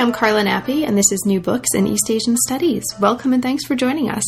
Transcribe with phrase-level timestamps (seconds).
[0.00, 2.86] I'm Carla Nappi, and this is New Books in East Asian Studies.
[3.00, 4.24] Welcome and thanks for joining us.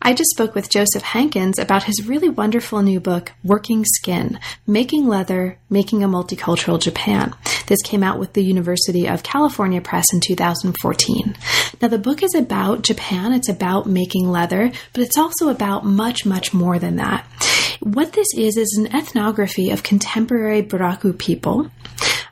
[0.00, 5.06] I just spoke with Joseph Hankins about his really wonderful new book, Working Skin Making
[5.06, 7.34] Leather, Making a Multicultural Japan.
[7.66, 11.36] This came out with the University of California Press in 2014.
[11.82, 16.24] Now, the book is about Japan, it's about making leather, but it's also about much,
[16.24, 17.26] much more than that.
[17.80, 21.70] What this is, is an ethnography of contemporary Buraku people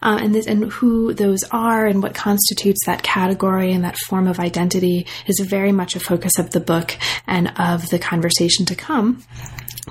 [0.02, 4.26] uh, and this, and who those are and what constitutes that category and that form
[4.26, 8.74] of identity is very much a focus of the book and of the conversation to
[8.74, 9.22] come.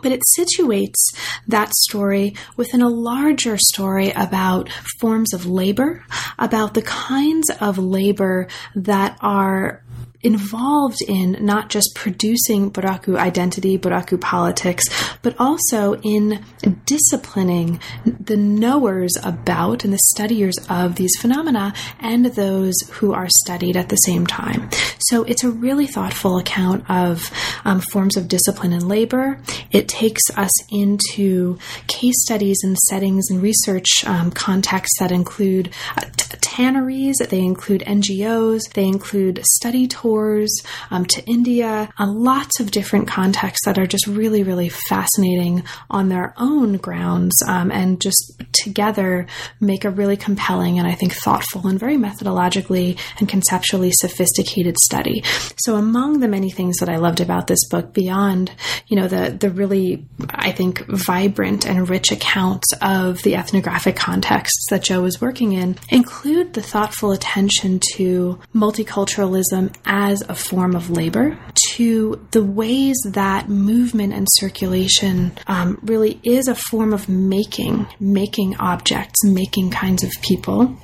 [0.02, 1.16] But it situates
[1.48, 6.06] that story within a larger story about forms of labor,
[6.38, 9.84] about the kinds of labor that are
[10.28, 14.84] involved in not just producing Buraku identity, Buraku politics,
[15.22, 16.44] but also in
[16.86, 23.78] disciplining the knowers about and the studiers of these phenomena and those who are studied
[23.78, 24.70] at the same time.
[25.00, 27.32] So it's a really thoughtful account of
[27.64, 29.40] um, forms of discipline and labor.
[29.72, 36.02] It takes us into case studies and settings and research um, contexts that include uh,
[36.18, 42.60] t- tanneries, they include NGOs, they include study tours tours um, to India, uh, lots
[42.60, 48.02] of different contexts that are just really, really fascinating on their own grounds um, and
[48.02, 49.28] just together
[49.60, 55.24] make a really compelling and I think thoughtful and very methodologically and conceptually sophisticated study.
[55.58, 58.52] So among the many things that I loved about this book beyond,
[58.88, 60.06] you know, the, the really,
[60.48, 65.78] I think, vibrant and rich accounts of the ethnographic contexts that Joe was working in
[65.90, 71.38] include the thoughtful attention to multiculturalism as a form of labor
[71.74, 78.56] to the ways that movement and circulation um, really is a form of making, making
[78.56, 80.78] objects, making kinds of people,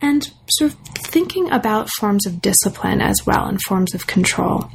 [0.00, 4.70] and sort of thinking about forms of discipline as well and forms of control.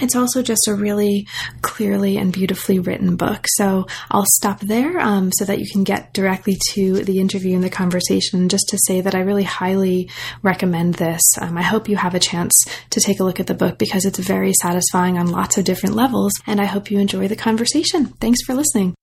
[0.00, 1.26] It's also just a really
[1.62, 3.46] clearly and beautifully written book.
[3.56, 7.64] So I'll stop there um, so that you can get directly to the interview and
[7.64, 8.48] the conversation.
[8.48, 10.10] Just to say that I really highly
[10.42, 11.22] recommend this.
[11.40, 12.52] Um, I hope you have a chance
[12.90, 15.94] to take a look at the book because it's very satisfying on lots of different
[15.94, 16.32] levels.
[16.46, 18.06] And I hope you enjoy the conversation.
[18.06, 18.94] Thanks for listening.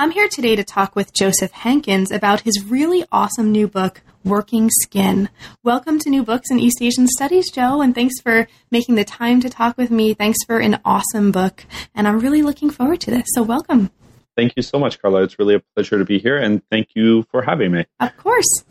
[0.00, 4.70] I'm here today to talk with Joseph Hankins about his really awesome new book, Working
[4.70, 5.28] Skin.
[5.64, 9.40] Welcome to New Books in East Asian Studies, Joe, and thanks for making the time
[9.40, 10.14] to talk with me.
[10.14, 11.64] Thanks for an awesome book,
[11.96, 13.26] and I'm really looking forward to this.
[13.34, 13.90] So, welcome.
[14.36, 15.24] Thank you so much, Carla.
[15.24, 17.84] It's really a pleasure to be here, and thank you for having me.
[17.98, 18.62] Of course.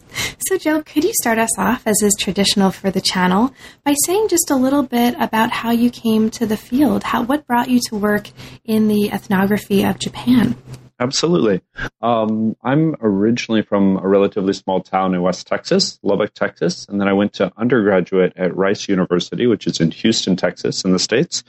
[0.48, 4.30] So, Joe, could you start us off, as is traditional for the channel, by saying
[4.30, 7.04] just a little bit about how you came to the field?
[7.04, 8.30] How what brought you to work
[8.64, 10.56] in the ethnography of Japan?
[11.00, 11.62] Absolutely.
[12.02, 17.08] Um, I'm originally from a relatively small town in West Texas, Lubbock, Texas, and then
[17.08, 21.44] I went to undergraduate at Rice University, which is in Houston, Texas, in the States,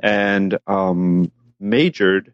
[0.00, 2.32] and um, majored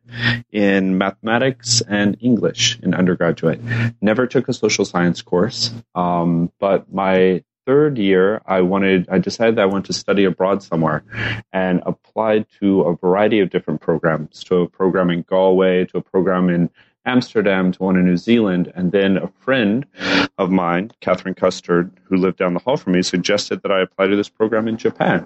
[0.53, 3.61] in mathematics and English in undergraduate.
[4.01, 9.55] Never took a social science course, um, but my third year, I wanted, I decided
[9.55, 11.05] that I wanted to study abroad somewhere
[11.53, 16.03] and applied to a variety of different programs, to a program in Galway, to a
[16.03, 16.69] program in
[17.07, 18.73] Amsterdam, to one in New Zealand.
[18.75, 19.87] And then a friend
[20.37, 24.09] of mine, Catherine Custard, who lived down the hall from me, suggested that I apply
[24.09, 25.25] to this program in Japan.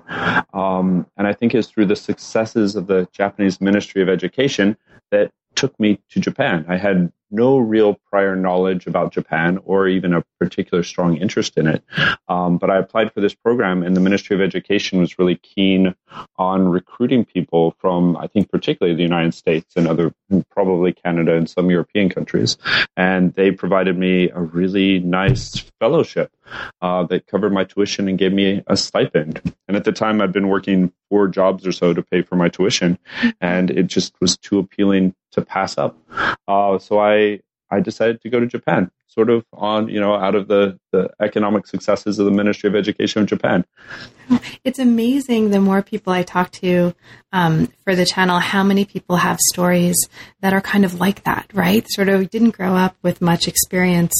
[0.53, 4.76] Um, and I think it's through the successes of the Japanese Ministry of Education
[5.11, 6.66] that took me to Japan.
[6.69, 11.67] I had no real prior knowledge about Japan or even a particular strong interest in
[11.67, 11.83] it.
[12.29, 15.94] Um, but I applied for this program, and the Ministry of Education was really keen
[16.37, 20.14] on recruiting people from, I think, particularly the United States and other,
[20.50, 22.56] probably Canada and some European countries.
[22.97, 26.32] And they provided me a really nice fellowship
[26.82, 29.41] uh, that covered my tuition and gave me a stipend.
[29.69, 32.49] And at the time, I'd been working four jobs or so to pay for my
[32.49, 32.99] tuition,
[33.41, 35.96] and it just was too appealing to pass up.
[36.46, 40.35] Uh, so I I decided to go to Japan sort of on, you know, out
[40.35, 43.65] of the, the economic successes of the Ministry of Education of Japan.
[44.65, 46.95] It's amazing the more people I talk to
[47.33, 49.97] um, for the channel, how many people have stories
[50.41, 51.85] that are kind of like that, right?
[51.91, 54.15] Sort of didn't grow up with much experience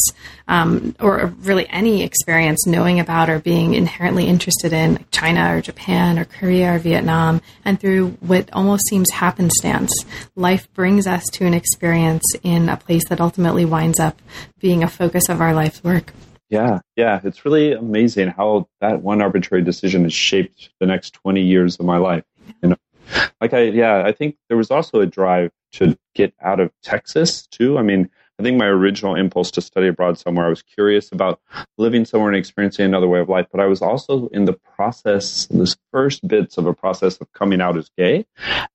[0.47, 6.19] um, or really any experience knowing about or being inherently interested in China or Japan
[6.19, 7.41] or Korea or Vietnam.
[7.65, 9.93] And through what almost seems happenstance,
[10.37, 14.21] life brings us to an experience in a place that ultimately winds up
[14.65, 16.15] being a focus of our life's work.
[16.49, 17.21] Yeah, yeah.
[17.23, 21.85] It's really amazing how that one arbitrary decision has shaped the next 20 years of
[21.85, 22.25] my life.
[22.63, 22.77] You know,
[23.43, 27.47] like I, yeah, I think there was also a drive to get out of Texas
[27.47, 27.77] too.
[27.77, 28.09] I mean,
[28.39, 31.41] I think my original impulse to study abroad somewhere, I was curious about
[31.79, 35.47] living somewhere and experiencing another way of life, but I was also in the process,
[35.47, 38.27] this first bits of a process of coming out as gay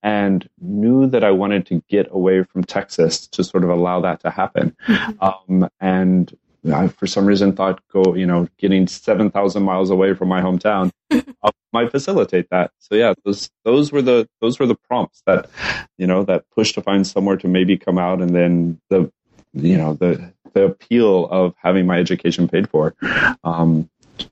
[0.02, 4.22] and knew that I wanted to get away from Texas to sort of allow that
[4.22, 4.76] to happen.
[4.88, 5.24] Mm-hmm.
[5.62, 6.34] Um, and
[6.74, 10.92] I, for some reason, thought go, you know, getting 7,000 miles away from my hometown
[11.12, 12.72] uh, might facilitate that.
[12.80, 15.50] So yeah, those, those were the, those were the prompts that,
[15.98, 19.12] you know, that push to find somewhere to maybe come out and then the,
[19.54, 22.96] you know the the appeal of having my education paid for
[23.44, 23.90] um,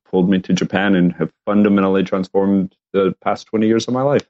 [0.09, 4.25] pulled me to Japan and have fundamentally transformed the past 20 years of my life.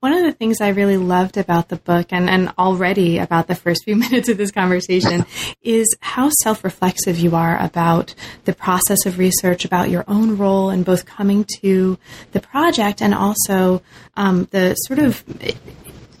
[0.00, 3.54] one of the things I really loved about the book and, and already about the
[3.54, 5.26] first few minutes of this conversation
[5.62, 8.14] is how self reflexive you are about
[8.44, 11.98] the process of research, about your own role in both coming to
[12.32, 13.82] the project and also
[14.16, 15.24] um, the sort of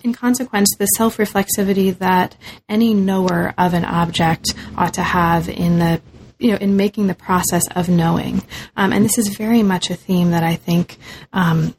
[0.06, 2.36] in consequence, the self reflexivity that
[2.68, 6.00] any knower of an object ought to have in the
[6.38, 8.42] you know, in making the process of knowing.
[8.76, 10.98] Um, and this is very much a theme that I think
[11.32, 11.74] um,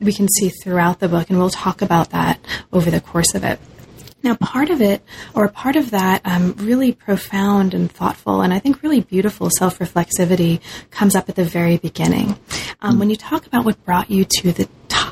[0.00, 2.40] we can see throughout the book, and we'll talk about that
[2.72, 3.60] over the course of it.
[4.22, 5.02] Now, part of it,
[5.32, 9.78] or part of that um, really profound and thoughtful, and I think really beautiful self
[9.78, 10.60] reflexivity
[10.90, 12.36] comes up at the very beginning.
[12.82, 14.68] Um, when you talk about what brought you to the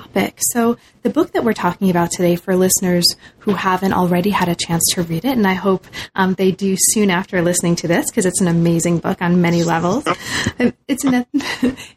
[0.08, 0.38] topic.
[0.52, 3.06] So, the book that we're talking about today for listeners
[3.40, 6.76] who haven't already had a chance to read it, and I hope um, they do
[6.78, 10.05] soon after listening to this because it's an amazing book on many levels.
[10.88, 11.26] It's an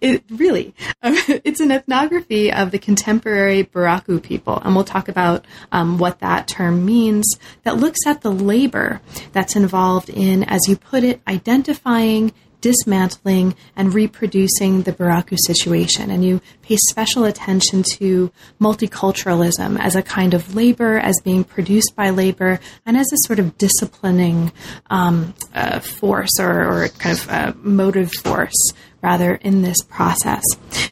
[0.01, 1.15] it really uh,
[1.45, 6.47] it's an ethnography of the contemporary Buraku people, and we'll talk about um, what that
[6.47, 7.37] term means.
[7.63, 13.93] That looks at the labor that's involved in, as you put it, identifying dismantling and
[13.93, 16.09] reproducing the Buraku situation.
[16.09, 21.95] And you pay special attention to multiculturalism as a kind of labor, as being produced
[21.95, 24.51] by labor, and as a sort of disciplining
[24.89, 28.71] um, uh, force or, or, kind of uh, motive force
[29.01, 30.43] rather in this process.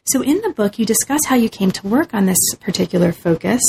[0.06, 3.62] So, in the book, you discuss how you came to work on this particular focus,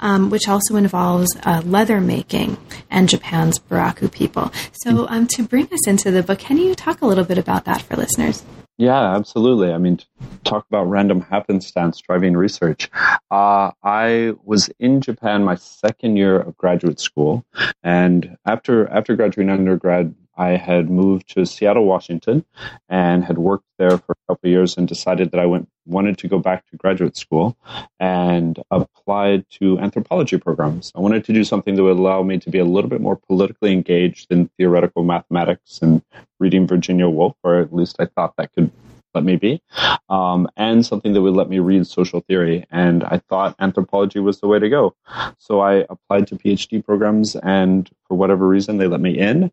[0.00, 2.56] um, which also involves uh, leather making
[2.90, 4.52] and Japan's Buraku people.
[4.72, 7.64] So, um, to bring us into the book, can you talk a little bit about
[7.66, 8.44] that for listeners?
[8.76, 9.72] Yeah, absolutely.
[9.72, 10.00] I mean,
[10.42, 12.90] talk about random happenstance driving research.
[13.30, 17.44] Uh, I was in Japan my second year of graduate school,
[17.84, 22.44] and after after graduating undergrad, I had moved to Seattle, Washington,
[22.88, 26.28] and had worked there for a couple years, and decided that I went wanted to
[26.28, 27.56] go back to graduate school,
[28.00, 30.90] and applied to anthropology programs.
[30.94, 33.16] I wanted to do something that would allow me to be a little bit more
[33.16, 36.02] politically engaged in theoretical mathematics and
[36.40, 38.70] reading Virginia Woolf, or at least I thought that could
[39.14, 39.62] let me be,
[40.08, 42.66] um, and something that would let me read social theory.
[42.70, 44.94] And I thought anthropology was the way to go.
[45.38, 49.50] So I applied to PhD programs, and for whatever reason, they let me in.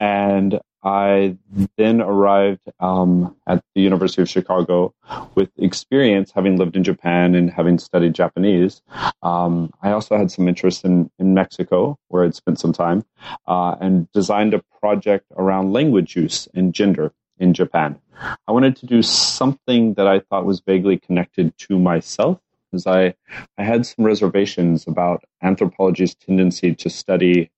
[0.00, 1.38] And I
[1.78, 4.94] then arrived um, at the University of Chicago
[5.34, 8.82] with experience having lived in Japan and having studied Japanese.
[9.22, 13.02] Um, I also had some interest in, in Mexico, where I'd spent some time,
[13.46, 17.98] uh, and designed a project around language use and gender in Japan.
[18.46, 22.38] I wanted to do something that I thought was vaguely connected to myself,
[22.70, 23.14] because I,
[23.58, 27.50] I had some reservations about anthropology's tendency to study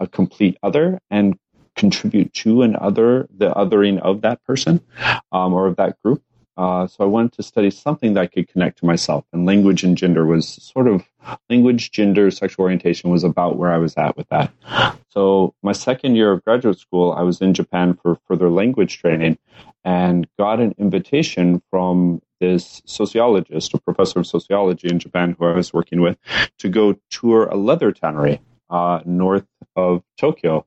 [0.00, 1.38] a complete other and
[1.76, 4.80] contribute to an other, the othering of that person
[5.30, 6.22] um, or of that group.
[6.58, 9.84] Uh, so I wanted to study something that I could connect to myself, and language
[9.84, 11.04] and gender was sort of
[11.48, 14.52] language, gender, sexual orientation was about where I was at with that.
[15.10, 19.38] So my second year of graduate school, I was in Japan for further language training,
[19.84, 25.54] and got an invitation from this sociologist, a professor of sociology in Japan, who I
[25.54, 26.18] was working with,
[26.58, 29.46] to go tour a leather tannery uh, north
[29.76, 30.66] of Tokyo,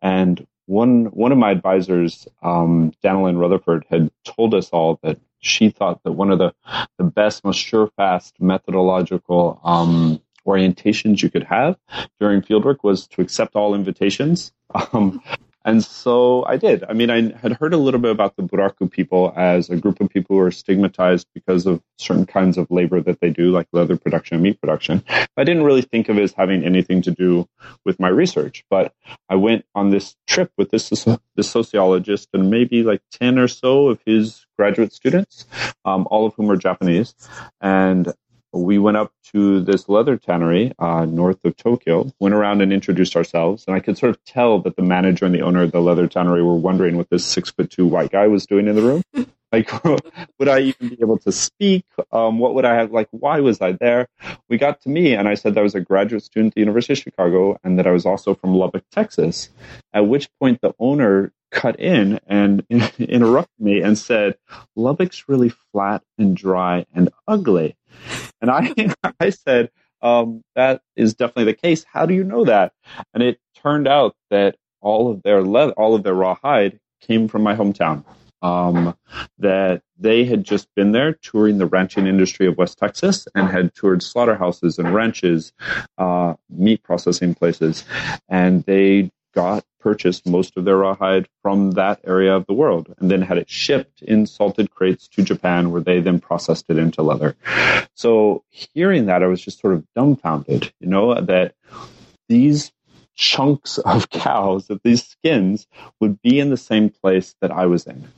[0.00, 5.68] and one one of my advisors, um, Danilyn Rutherford, had told us all that she
[5.70, 6.54] thought that one of the
[6.98, 11.76] the best, most surefast methodological um, orientations you could have
[12.20, 14.52] during fieldwork was to accept all invitations.
[14.92, 15.22] Um,
[15.64, 16.84] And so I did.
[16.84, 20.00] I mean, I had heard a little bit about the Buraku people as a group
[20.00, 23.66] of people who are stigmatized because of certain kinds of labor that they do, like
[23.72, 25.02] leather production and meat production.
[25.36, 27.48] I didn't really think of it as having anything to do
[27.84, 28.94] with my research, but
[29.28, 30.90] I went on this trip with this,
[31.36, 35.46] this sociologist and maybe like 10 or so of his graduate students,
[35.84, 37.14] um, all of whom are Japanese.
[37.60, 38.12] And
[38.54, 43.16] we went up to this leather tannery uh, north of Tokyo, went around and introduced
[43.16, 43.64] ourselves.
[43.66, 46.06] And I could sort of tell that the manager and the owner of the leather
[46.06, 49.02] tannery were wondering what this six foot two white guy was doing in the room.
[49.52, 49.84] like,
[50.38, 51.84] would I even be able to speak?
[52.12, 52.92] Um, what would I have?
[52.92, 54.08] Like, why was I there?
[54.48, 56.60] We got to me, and I said that I was a graduate student at the
[56.60, 59.50] University of Chicago and that I was also from Lubbock, Texas.
[59.92, 62.66] At which point the owner cut in and
[62.98, 64.36] interrupted me and said,
[64.76, 67.76] Lubbock's really flat and dry and ugly.
[68.42, 68.74] And I,
[69.20, 69.70] I said,
[70.02, 71.86] um, that is definitely the case.
[71.90, 72.72] How do you know that?
[73.14, 77.28] And it turned out that all of their leather, all of their raw hide came
[77.28, 78.04] from my hometown.
[78.42, 78.94] Um,
[79.38, 83.74] that they had just been there touring the ranching industry of West Texas and had
[83.74, 85.54] toured slaughterhouses and ranches,
[85.96, 87.84] uh, meat processing places,
[88.28, 93.10] and they got purchased most of their rawhide from that area of the world and
[93.10, 97.02] then had it shipped in salted crates to Japan where they then processed it into
[97.02, 97.36] leather.
[97.94, 101.54] So hearing that, I was just sort of dumbfounded, you know, that
[102.30, 102.72] these
[103.14, 105.66] chunks of cows, that these skins
[106.00, 108.08] would be in the same place that I was in.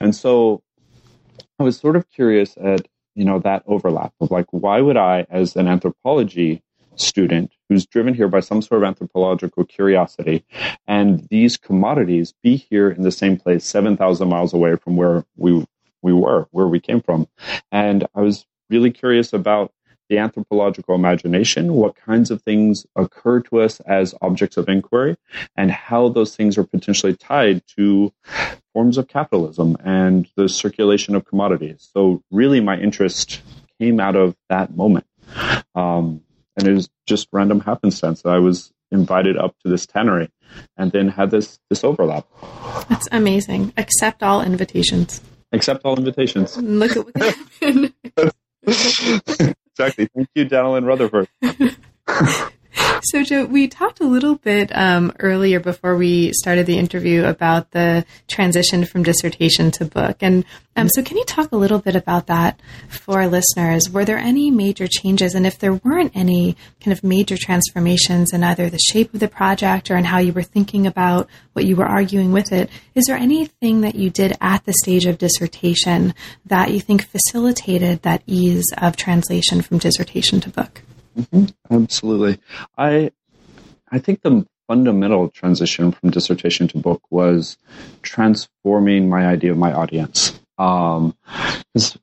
[0.00, 0.62] And so
[1.58, 5.26] I was sort of curious at, you know, that overlap of like, why would I,
[5.28, 6.62] as an anthropology
[6.96, 10.44] student who's driven here by some sort of anthropological curiosity,
[10.88, 15.64] and these commodities be here in the same place, 7,000 miles away from where we,
[16.02, 17.28] we were, where we came from.
[17.70, 19.72] And I was really curious about
[20.08, 25.16] the anthropological imagination, what kinds of things occur to us as objects of inquiry,
[25.56, 28.12] and how those things are potentially tied to
[28.72, 31.88] forms of capitalism and the circulation of commodities.
[31.92, 33.40] So, really, my interest
[33.78, 35.06] came out of that moment.
[35.76, 36.22] Um,
[36.56, 40.28] and it was just random happenstance that I was invited up to this tannery
[40.76, 42.26] and then had this this overlap.
[42.88, 43.72] That's amazing.
[43.76, 45.20] Accept all invitations.
[45.52, 46.56] Accept all invitations.
[46.62, 47.16] Look at what
[47.62, 47.92] happened.
[48.66, 50.08] exactly.
[50.14, 51.28] Thank you, Danilyn Rutherford.
[53.02, 57.70] So, Joe, we talked a little bit um, earlier before we started the interview about
[57.70, 60.18] the transition from dissertation to book.
[60.20, 60.44] And
[60.76, 63.88] um, so, can you talk a little bit about that for our listeners?
[63.88, 65.34] Were there any major changes?
[65.34, 69.28] And if there weren't any kind of major transformations in either the shape of the
[69.28, 73.04] project or in how you were thinking about what you were arguing with it, is
[73.06, 76.12] there anything that you did at the stage of dissertation
[76.44, 80.82] that you think facilitated that ease of translation from dissertation to book?
[81.18, 81.46] Mm-hmm.
[81.70, 82.38] Absolutely.
[82.76, 83.10] I
[83.90, 87.56] I think the fundamental transition from dissertation to book was
[88.02, 90.38] transforming my idea of my audience.
[90.58, 91.16] Um,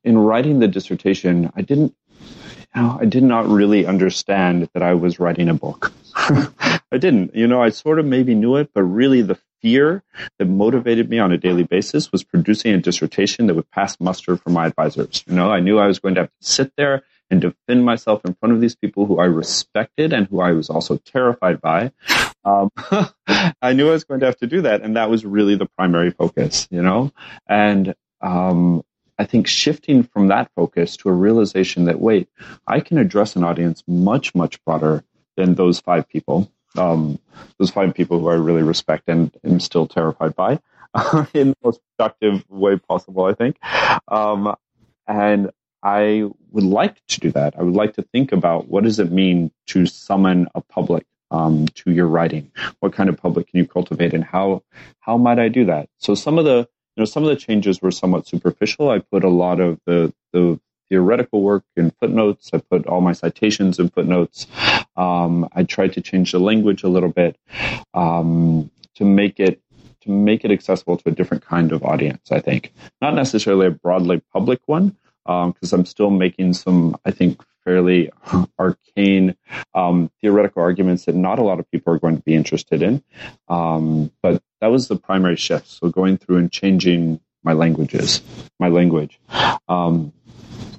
[0.04, 1.96] in writing the dissertation, I didn't,
[2.74, 5.94] I did not really understand that I was writing a book.
[6.16, 10.04] I didn't, you know, I sort of maybe knew it, but really the fear
[10.38, 14.36] that motivated me on a daily basis was producing a dissertation that would pass muster
[14.36, 15.24] for my advisors.
[15.26, 18.24] You know, I knew I was going to have to sit there and defend myself
[18.25, 21.91] in front of these people who I respected and who I was also terrified by.
[22.46, 22.69] Um,
[23.62, 25.67] I knew I was going to have to do that, and that was really the
[25.77, 27.12] primary focus, you know.
[27.48, 28.84] And um,
[29.19, 32.29] I think shifting from that focus to a realization that wait,
[32.65, 35.03] I can address an audience much much broader
[35.36, 36.51] than those five people.
[36.77, 37.19] Um,
[37.57, 40.60] those five people who I really respect and am still terrified by,
[41.34, 43.57] in the most productive way possible, I think.
[44.07, 44.55] Um,
[45.07, 45.51] and
[45.88, 47.58] I would like to do that.
[47.58, 51.65] I would like to think about what does it mean to summon a public um,
[51.75, 52.51] to your writing?
[52.82, 54.63] What kind of public can you cultivate, and how
[55.00, 55.88] how might I do that?
[55.98, 58.89] So some of the you know some of the changes were somewhat superficial.
[58.89, 62.50] I put a lot of the the theoretical work in footnotes.
[62.53, 64.46] I put all my citations in footnotes.
[64.98, 67.38] Um, I tried to change the language a little bit
[67.94, 69.62] um, to make it
[70.01, 72.29] to make it accessible to a different kind of audience.
[72.29, 77.12] I think not necessarily a broadly public one, because um, I'm still making some, I
[77.12, 78.10] think, fairly
[78.60, 79.36] arcane
[79.75, 83.03] um, theoretical arguments that not a lot of people are going to be interested in.
[83.50, 85.67] Um, but that was the primary shift.
[85.67, 88.22] So going through and changing my languages,
[88.60, 89.19] my language.
[89.67, 90.13] Um,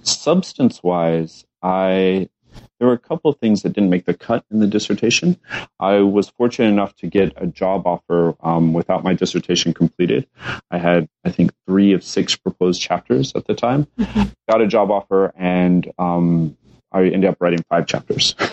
[0.03, 2.31] substance wise, I
[2.79, 5.39] there were a couple of things that didn't make the cut in the dissertation.
[5.81, 10.27] I was fortunate enough to get a job offer um, without my dissertation completed.
[10.71, 13.87] I had, I think, three of six proposed chapters at the time.
[13.99, 14.23] Mm-hmm.
[14.51, 16.57] Got a job offer, and um,
[16.93, 18.35] I ended up writing five chapters.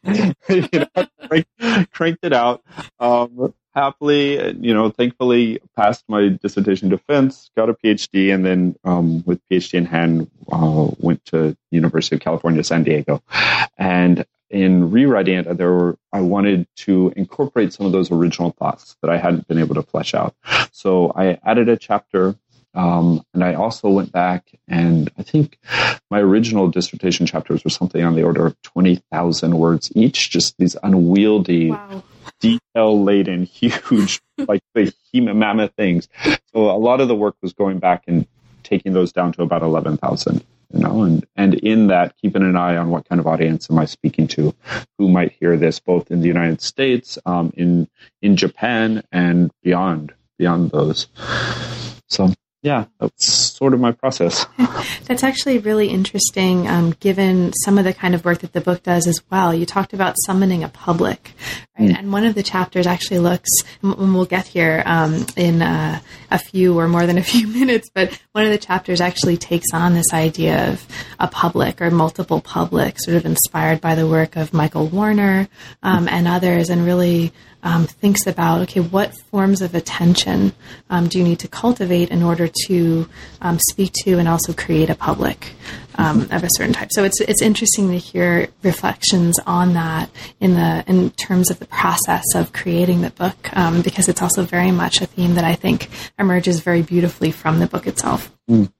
[0.04, 2.62] you know, cranked, cranked, it out.
[3.00, 9.22] Um, happily, you know, thankfully passed my dissertation defense, got a PhD, and then um,
[9.24, 13.22] with PhD in hand, uh, went to University of California, San Diego,
[13.76, 18.96] and in rewriting it, there were I wanted to incorporate some of those original thoughts
[19.02, 20.34] that I hadn't been able to flesh out.
[20.72, 22.34] So I added a chapter
[22.74, 25.58] um, and I also went back and I think
[26.10, 30.76] my original dissertation chapters were something on the order of 20,000 words each, just these
[30.82, 32.02] unwieldy, wow.
[32.40, 36.08] Detail laden, huge, like the mammoth things.
[36.52, 38.26] So a lot of the work was going back and
[38.62, 42.76] taking those down to about 11,000 you know and and in that keeping an eye
[42.76, 44.54] on what kind of audience am i speaking to
[44.98, 47.88] who might hear this both in the united states um, in
[48.22, 51.06] in japan and beyond beyond those
[52.08, 52.32] so
[52.62, 54.46] yeah, that's sort of my process.
[55.04, 58.82] that's actually really interesting, um, given some of the kind of work that the book
[58.82, 59.54] does as well.
[59.54, 61.34] You talked about summoning a public,
[61.78, 61.90] right?
[61.90, 61.98] Mm.
[61.98, 63.48] And one of the chapters actually looks,
[63.82, 66.00] and we'll get here um, in uh,
[66.32, 69.68] a few or more than a few minutes, but one of the chapters actually takes
[69.72, 70.84] on this idea of
[71.20, 75.48] a public or multiple public, sort of inspired by the work of Michael Warner
[75.84, 80.52] um, and others, and really um, thinks about okay, what forms of attention
[80.90, 83.08] um, do you need to cultivate in order to
[83.40, 85.54] um, speak to and also create a public
[85.96, 86.90] um, of a certain type.
[86.92, 90.10] So it's it's interesting to hear reflections on that
[90.40, 94.44] in the in terms of the process of creating the book um, because it's also
[94.44, 95.88] very much a theme that I think
[96.18, 98.32] emerges very beautifully from the book itself.
[98.48, 98.72] Mm.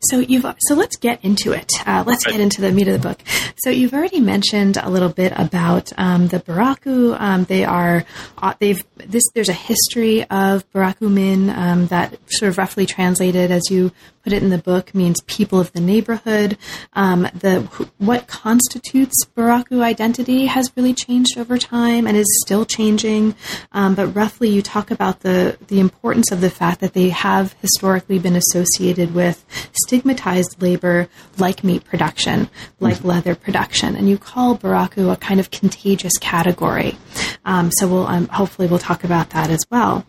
[0.00, 1.70] So you've so let's get into it.
[1.86, 3.22] Uh, let's get into the meat of the book.
[3.56, 7.18] So you've already mentioned a little bit about um, the Buraku.
[7.18, 8.04] Um, they are
[8.38, 13.70] uh, they've this there's a history of Burakumin um, that sort of roughly translated as
[13.70, 13.92] you
[14.24, 16.56] put it in the book means people of the neighborhood.
[16.94, 17.60] Um, the
[17.98, 23.34] what constitutes Buraku identity has really changed over time and is still changing.
[23.72, 27.54] Um, but roughly, you talk about the the importance of the fact that they have
[27.60, 29.44] historically been associated with
[29.84, 32.48] stigmatized labor like meat production,
[32.80, 33.08] like mm-hmm.
[33.08, 36.96] leather production, and you call buraku a kind of contagious category.
[37.44, 40.04] Um, so we'll um, hopefully we'll talk about that as well.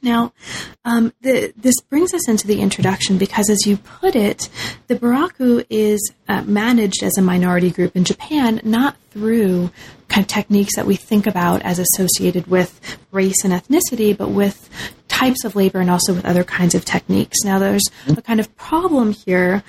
[0.00, 0.32] Now,
[0.84, 4.48] um, the, this brings us into the introduction because, as you put it,
[4.86, 9.70] the Buraku is uh, managed as a minority group in Japan, not through
[10.08, 14.68] kind of techniques that we think about as associated with race and ethnicity, but with
[15.18, 17.38] types of labor and also with other kinds of techniques.
[17.44, 19.62] Now, there's a kind of problem here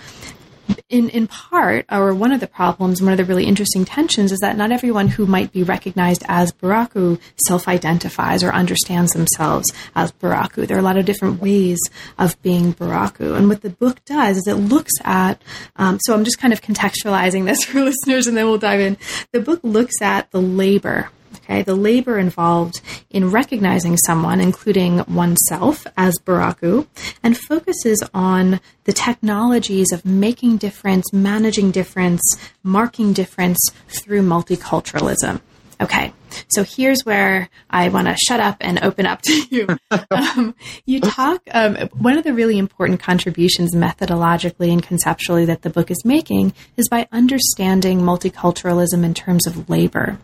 [0.90, 4.40] in in part, or one of the problems, one of the really interesting tensions is
[4.40, 10.68] that not everyone who might be recognized as Buraku self-identifies or understands themselves as Buraku.
[10.68, 11.80] There are a lot of different ways
[12.20, 13.36] of being Buraku.
[13.36, 15.42] and what the book does is it looks at.
[15.78, 18.98] Um, so I'm just kind of contextualizing this for listeners, and then we'll dive in.
[19.32, 21.10] The book looks at the labor
[21.50, 26.86] Okay, the labor involved in recognizing someone, including oneself, as Buraku,
[27.24, 32.22] and focuses on the technologies of making difference, managing difference,
[32.62, 33.58] marking difference
[33.88, 35.42] through multiculturalism.
[35.82, 36.14] Okay,
[36.50, 39.68] so here's where I want to shut up and open up to you.
[40.12, 40.54] um,
[40.86, 45.90] you talk, um, one of the really important contributions methodologically and conceptually that the book
[45.90, 50.20] is making is by understanding multiculturalism in terms of labor.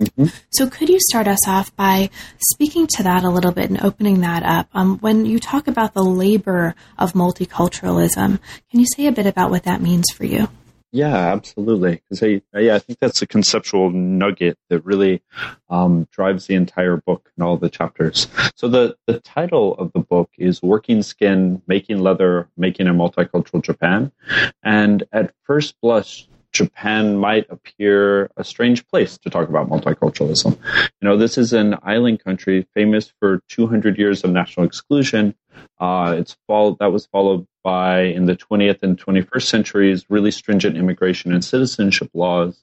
[0.00, 0.26] Mm-hmm.
[0.50, 2.08] So, could you start us off by
[2.50, 4.68] speaking to that a little bit and opening that up?
[4.72, 8.38] Um, when you talk about the labor of multiculturalism,
[8.70, 10.48] can you say a bit about what that means for you?
[10.92, 12.02] Yeah, absolutely.
[12.08, 15.22] Because I, yeah, I think that's a conceptual nugget that really
[15.68, 18.26] um, drives the entire book and all the chapters.
[18.56, 23.62] So the the title of the book is "Working Skin: Making Leather, Making a Multicultural
[23.62, 24.10] Japan,"
[24.64, 30.58] and at first blush, Japan might appear a strange place to talk about multiculturalism.
[31.00, 35.34] You know, this is an island country famous for 200 years of national exclusion.
[35.78, 40.76] Uh, it's followed, that was followed by in the 20th and 21st centuries really stringent
[40.76, 42.62] immigration and citizenship laws.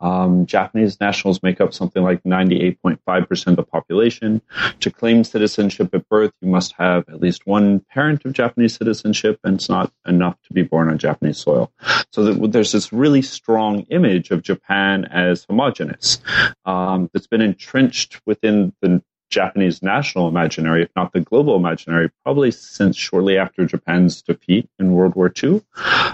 [0.00, 4.42] Um, Japanese nationals make up something like 98.5% of the population.
[4.80, 9.38] To claim citizenship at birth, you must have at least one parent of Japanese citizenship,
[9.44, 11.72] and it's not enough to be born on Japanese soil.
[12.12, 16.18] So there's this really strong image of Japan as homogenous
[16.64, 19.02] um, that's been entrenched within the
[19.32, 24.92] Japanese national imaginary, if not the global imaginary, probably since shortly after Japan's defeat in
[24.92, 25.62] World War II.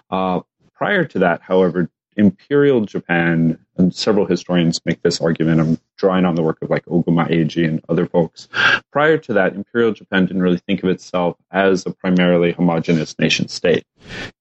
[0.09, 0.41] Uh,
[0.75, 5.61] prior to that, however, Imperial Japan, and several historians make this argument.
[5.61, 8.49] I'm drawing on the work of like Oguma Eiji and other folks.
[8.93, 13.47] Prior to that, Imperial Japan didn't really think of itself as a primarily homogenous nation
[13.47, 13.85] state.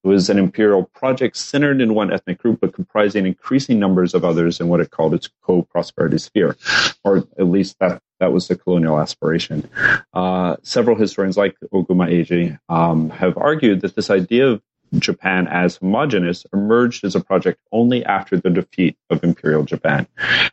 [0.02, 4.24] It was an imperial project centered in one ethnic group, but comprising increasing numbers of
[4.24, 6.56] others in what it called its co-prosperity sphere,
[7.04, 9.68] or at least that That was the colonial aspiration.
[10.12, 14.62] Uh, several historians, like Oguma Eiji, um, have argued that this idea of
[14.98, 20.06] Japan as homogenous emerged as a project only after the defeat of Imperial Japan,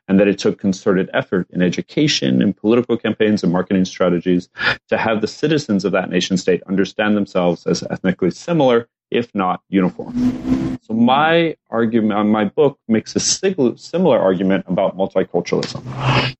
[0.07, 4.49] and that it took concerted effort in education and political campaigns and marketing strategies
[4.89, 9.61] to have the citizens of that nation state understand themselves as ethnically similar if not
[9.69, 10.77] uniform.
[10.81, 15.83] So my argument, my book makes a similar argument about multiculturalism.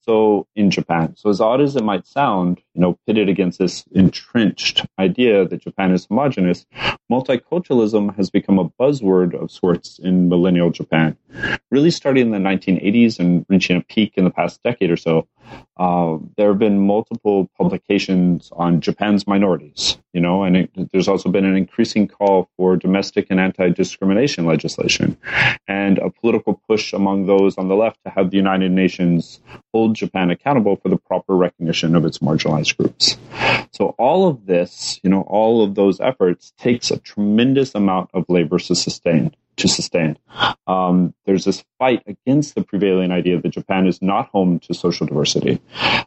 [0.02, 3.86] So in Japan, so as odd as it might sound, you know, pitted against this
[3.92, 6.66] entrenched idea that Japan is homogenous,
[7.12, 11.18] multiculturalism has become a buzzword of sorts in millennial Japan,
[11.72, 15.28] really starting in the 1980s and reaching a peak in the past decade or so.
[15.78, 21.30] Uh, there have been multiple publications on Japan's minorities, you know, and it, there's also
[21.30, 25.18] been an increasing call for domestic and anti-discrimination legislation,
[25.68, 29.40] and a political push among those on the left to have the United Nations
[29.72, 33.18] hold Japan accountable for the proper recognition of its marginalized groups.
[33.72, 38.26] So all of this, you know, all of those efforts takes a tremendous amount of
[38.30, 40.18] labor to sustain to sustain.
[40.68, 45.08] Um, there's this fight against the prevailing idea that Japan is not home to social
[45.08, 45.62] diversity.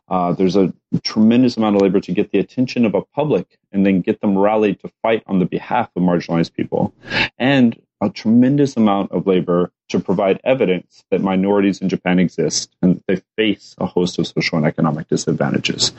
[0.09, 3.87] Uh, there's a tremendous amount of labor to get the attention of a public and
[3.87, 6.95] then get them rallied to fight on the behalf of marginalized people.
[7.39, 12.97] And a tremendous amount of labor to provide evidence that minorities in Japan exist and
[12.97, 15.93] that they face a host of social and economic disadvantages.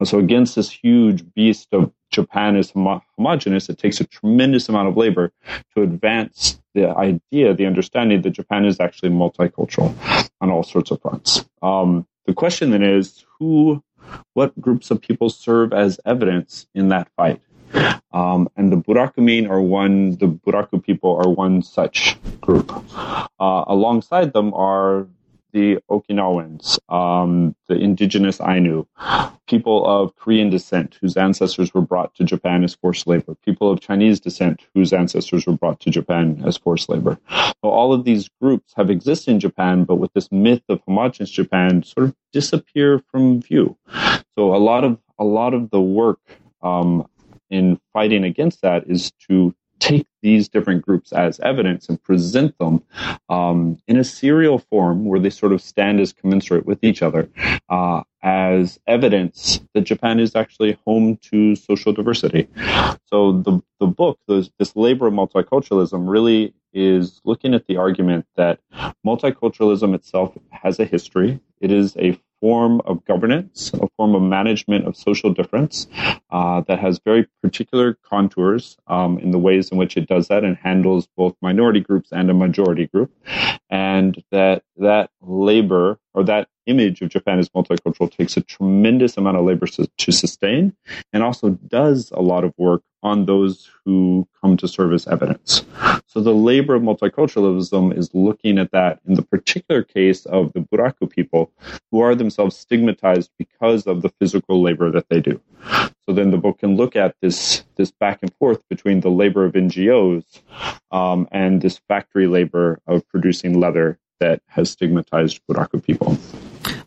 [0.00, 4.68] And so, against this huge beast of Japan is homo- homogenous, it takes a tremendous
[4.68, 5.32] amount of labor
[5.74, 9.94] to advance the idea, the understanding that Japan is actually multicultural
[10.40, 11.44] on all sorts of fronts.
[11.62, 13.82] Um, the question then is who,
[14.34, 17.40] what groups of people serve as evidence in that fight?
[18.12, 22.72] Um, and the Burakumin are one, the Buraku people are one such group.
[23.38, 25.06] Uh, alongside them are
[25.52, 28.86] the Okinawans, um, the indigenous Ainu,
[29.46, 33.80] people of Korean descent whose ancestors were brought to Japan as forced labor, people of
[33.80, 37.18] Chinese descent whose ancestors were brought to Japan as forced labor.
[37.30, 41.30] So all of these groups have existed in Japan, but with this myth of homogenous
[41.30, 43.78] Japan sort of disappear from view.
[44.36, 46.20] So a lot of a lot of the work
[46.62, 47.08] um,
[47.50, 52.82] in fighting against that is to take these different groups as evidence and present them
[53.28, 57.28] um, in a serial form where they sort of stand as commensurate with each other
[57.68, 62.48] uh, as evidence that Japan is actually home to social diversity.
[63.06, 68.26] So the, the book, this, this labor of multiculturalism, really is looking at the argument
[68.36, 68.60] that
[69.06, 71.40] multiculturalism itself has a history.
[71.60, 75.86] It is a form of governance, a form of management of social difference
[76.30, 80.44] uh, that has very particular contours um, in the ways in which it does that
[80.44, 83.12] and handles both minority groups and a majority group,
[83.70, 89.36] and that that labor or that image of Japan as multicultural takes a tremendous amount
[89.36, 90.74] of labor to, to sustain
[91.12, 95.64] and also does a lot of work on those who come to serve as evidence.
[96.06, 100.60] So the labor of multiculturalism is looking at that in the particular case of the
[100.60, 101.52] Buraku people
[101.90, 105.40] who are themselves stigmatized because of the physical labor that they do.
[106.06, 109.44] So then the book can look at this this back and forth between the labor
[109.44, 110.24] of NGOs
[110.90, 116.16] um, and this factory labor of producing leather that has stigmatized Buraku people.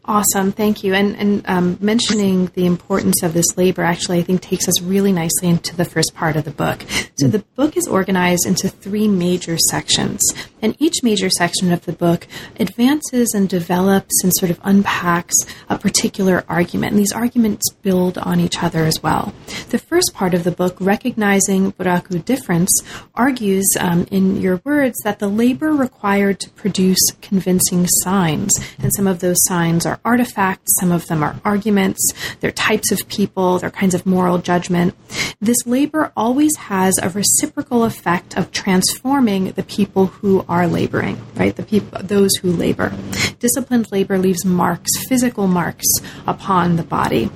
[0.09, 0.95] Awesome, thank you.
[0.95, 5.11] And, and um, mentioning the importance of this labor actually, I think, takes us really
[5.11, 6.83] nicely into the first part of the book.
[7.19, 10.23] So the book is organized into three major sections,
[10.63, 12.25] and each major section of the book
[12.59, 15.35] advances and develops and sort of unpacks
[15.69, 19.31] a particular argument, and these arguments build on each other as well.
[19.69, 22.71] The first part of the book, recognizing Buraku difference,
[23.13, 29.05] argues, um, in your words, that the labor required to produce convincing signs, and some
[29.05, 33.69] of those signs are artifacts, some of them are arguments, they're types of people, they're
[33.69, 34.95] kinds of moral judgment.
[35.39, 41.55] This labor always has a reciprocal effect of transforming the people who are laboring, right?
[41.55, 42.93] The people, those who labor.
[43.39, 45.87] Disciplined labor leaves marks, physical marks
[46.27, 47.29] upon the body.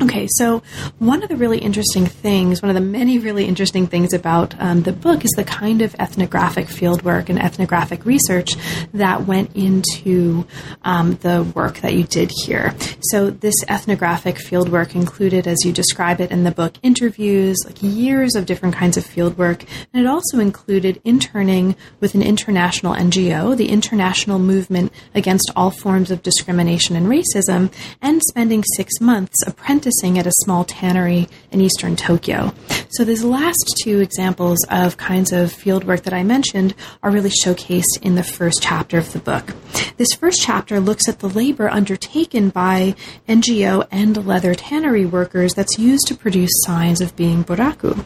[0.00, 0.62] Okay, so
[1.00, 4.82] one of the really interesting things, one of the many really interesting things about um,
[4.82, 8.52] the book is the kind of ethnographic fieldwork and ethnographic research
[8.94, 10.46] that went into
[10.84, 12.76] um, the work that you did here.
[13.10, 18.36] So, this ethnographic fieldwork included, as you describe it in the book, interviews, like years
[18.36, 23.70] of different kinds of fieldwork, and it also included interning with an international NGO, the
[23.70, 30.18] International Movement Against All Forms of Discrimination and Racism, and spending six months apprenticing apprenticing
[30.18, 32.52] at a small tannery in eastern Tokyo.
[32.90, 37.30] So these last two examples of kinds of field work that I mentioned are really
[37.30, 39.54] showcased in the first chapter of the book.
[39.96, 42.94] This first chapter looks at the labor undertaken by
[43.28, 48.04] NGO and leather tannery workers that's used to produce signs of being buraku.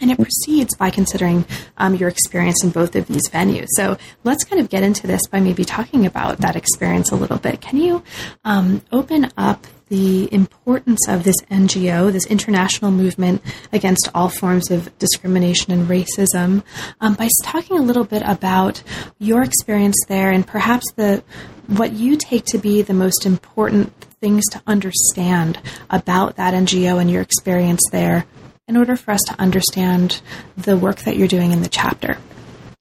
[0.00, 1.44] And it proceeds by considering
[1.78, 3.66] um, your experience in both of these venues.
[3.70, 7.38] So let's kind of get into this by maybe talking about that experience a little
[7.38, 7.60] bit.
[7.60, 8.04] Can you
[8.44, 14.96] um, open up the importance of this NGO, this international movement against all forms of
[14.98, 16.62] discrimination and racism,
[17.00, 18.82] um, by talking a little bit about
[19.18, 21.22] your experience there and perhaps the
[21.66, 25.58] what you take to be the most important things to understand
[25.90, 28.24] about that NGO and your experience there
[28.66, 30.20] in order for us to understand
[30.56, 32.18] the work that you're doing in the chapter.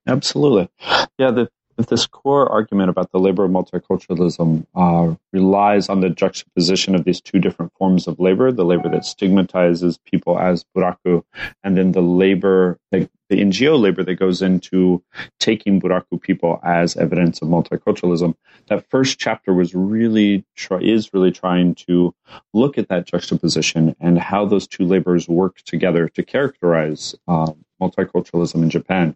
[0.07, 0.69] Absolutely.
[1.17, 1.49] Yeah, the,
[1.85, 7.21] this core argument about the labor of multiculturalism uh, relies on the juxtaposition of these
[7.21, 11.23] two different forms of labor the labor that stigmatizes people as buraku,
[11.63, 15.03] and then the labor, the, the NGO labor that goes into
[15.39, 18.35] taking buraku people as evidence of multiculturalism.
[18.67, 22.13] That first chapter was really, try, is really trying to
[22.53, 28.63] look at that juxtaposition and how those two labors work together to characterize uh, multiculturalism
[28.63, 29.15] in Japan.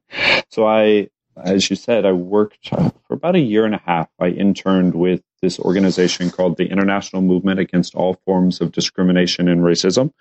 [0.50, 4.10] So I as you said, I worked for about a year and a half.
[4.20, 9.62] I interned with this organization called the International Movement Against All Forms of Discrimination and
[9.62, 10.12] Racism.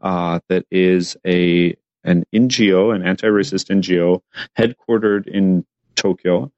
[0.00, 4.22] Uh, that is a an NGO, an anti-racist NGO,
[4.58, 6.50] headquartered in Tokyo.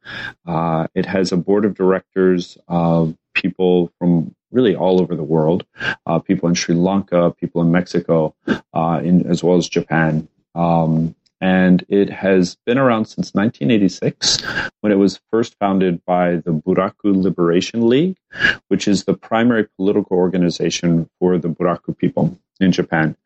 [0.46, 5.64] Uh, it has a board of directors of people from really all over the world,
[6.06, 8.34] uh, people in Sri Lanka, people in Mexico,
[8.72, 10.28] uh, in, as well as Japan.
[10.54, 14.42] Um, and it has been around since 1986
[14.80, 18.16] when it was first founded by the Buraku Liberation League,
[18.68, 23.16] which is the primary political organization for the Buraku people in Japan.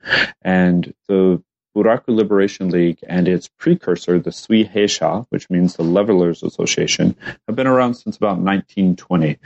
[0.40, 1.42] And the
[1.76, 7.14] Buraku Liberation League and its precursor, the Suiheisha, which means the Levelers Association,
[7.46, 9.38] have been around since about 1920,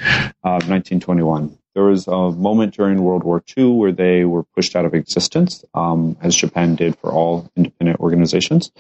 [0.45, 1.59] uh, 1921.
[1.75, 5.65] There was a moment during World War II where they were pushed out of existence,
[5.75, 8.73] um, as Japan did for all independent organizations.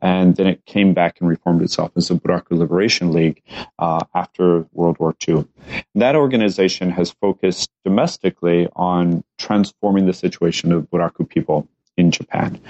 [0.00, 3.42] And then it came back and reformed itself as the Buraku Liberation League
[3.78, 5.46] uh, after World War II.
[5.94, 12.60] that organization has focused domestically on transforming the situation of Buraku people in Japan.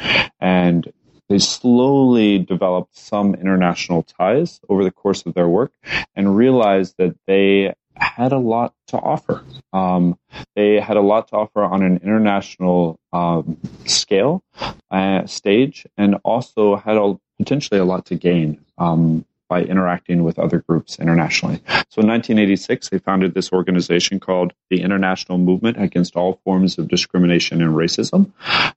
[0.41, 0.93] And
[1.29, 5.73] they slowly developed some international ties over the course of their work
[6.17, 9.45] and realized that they had a lot to offer.
[9.73, 10.19] Um,
[10.57, 14.43] they had a lot to offer on an international um, scale,
[14.91, 20.39] uh, stage, and also had a, potentially a lot to gain um, by interacting with
[20.39, 21.57] other groups internationally.
[21.89, 26.89] So in 1986, they founded this organization called the International Movement Against All Forms of
[26.89, 28.33] Discrimination and Racism.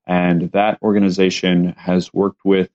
[0.07, 2.69] And that organization has worked with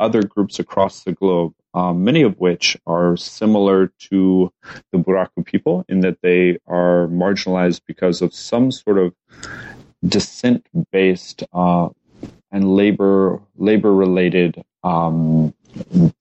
[0.00, 4.52] other groups across the globe um, many of which are similar to
[4.92, 9.14] the Buraku people in that they are marginalized because of some sort of
[10.06, 11.88] descent based uh,
[12.52, 15.52] and labor labor related um,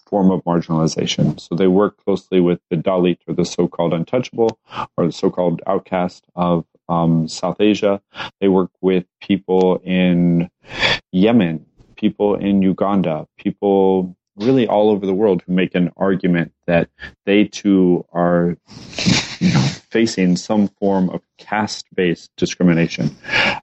[0.07, 1.39] form of marginalization.
[1.39, 4.57] So they work closely with the Dalit or the so called untouchable
[4.97, 8.01] or the so called outcast of um, South Asia.
[8.41, 10.49] They work with people in
[11.11, 16.89] Yemen, people in Uganda, people really all over the world who make an argument that
[17.25, 18.57] they too are
[19.39, 23.15] you know, facing some form of caste based discrimination.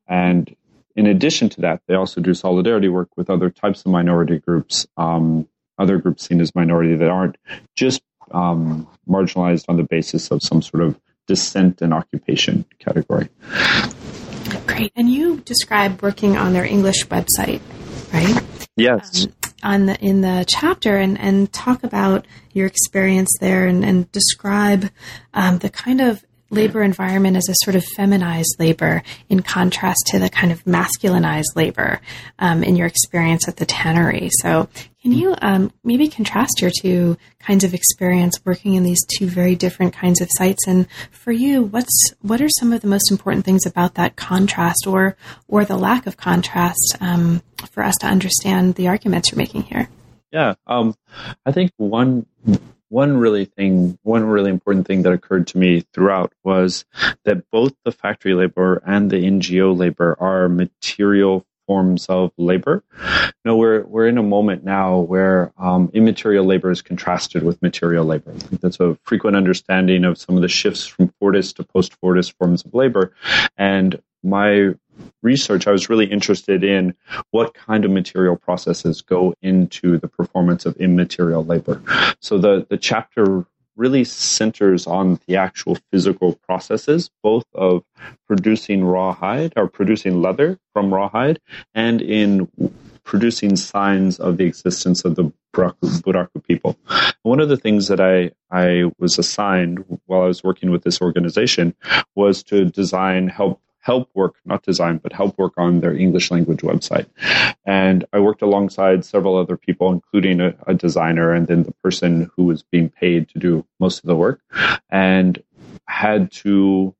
[0.06, 0.54] And
[0.96, 4.87] in addition to that, they also do solidarity work with other types of minority groups,
[4.96, 7.37] um, other groups seen as minority that aren't
[7.74, 8.02] just
[8.33, 13.28] um, marginalized on the basis of some sort of descent and occupation category.
[14.66, 14.92] Great.
[14.96, 17.61] And you describe working on their English website,
[18.12, 18.42] right?
[18.76, 19.26] Yes.
[19.26, 24.11] Um, on the, in the chapter and, and talk about your experience there and, and
[24.12, 24.90] describe
[25.35, 30.18] um, the kind of labor environment as a sort of feminized labor in contrast to
[30.18, 32.00] the kind of masculinized labor
[32.38, 34.28] um, in your experience at the tannery.
[34.40, 34.68] So,
[35.02, 39.56] can you um, maybe contrast your two kinds of experience working in these two very
[39.56, 40.66] different kinds of sites?
[40.66, 44.86] And for you, what's what are some of the most important things about that contrast,
[44.86, 45.16] or
[45.48, 49.88] or the lack of contrast, um, for us to understand the arguments you're making here?
[50.32, 50.94] Yeah, um,
[51.46, 52.26] I think one
[52.90, 56.85] one really thing, one really important thing that occurred to me throughout was
[57.24, 62.83] that both the factory labor and the NGO labor are material forms of labor.
[63.44, 68.05] No, we're we're in a moment now where um, immaterial labor is contrasted with material
[68.05, 68.33] labor.
[68.61, 72.74] that's a frequent understanding of some of the shifts from Fordist to post-Fordist forms of
[72.74, 73.12] labor,
[73.57, 74.74] and my
[75.22, 76.94] research, I was really interested in
[77.30, 81.83] what kind of material processes go into the performance of immaterial labor.
[82.20, 87.83] So the, the chapter really centers on the actual physical processes, both of
[88.26, 91.40] producing rawhide or producing leather from rawhide
[91.74, 92.48] and in
[93.04, 96.78] producing signs of the existence of the Buraku, Buraku people.
[97.22, 101.00] One of the things that I, I was assigned while I was working with this
[101.00, 101.74] organization
[102.14, 106.60] was to design, help help work, not design, but help work on their English language
[106.60, 107.06] website.
[107.64, 112.30] And I worked alongside several other people, including a, a, designer and then the person
[112.36, 114.40] who was being paid to do most of the work,
[114.90, 115.42] and
[115.86, 116.94] had to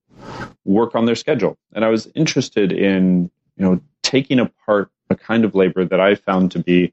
[0.65, 1.57] work on their schedule.
[1.75, 6.15] And I was interested in, you know, taking apart a kind of labor that I
[6.15, 6.93] found to be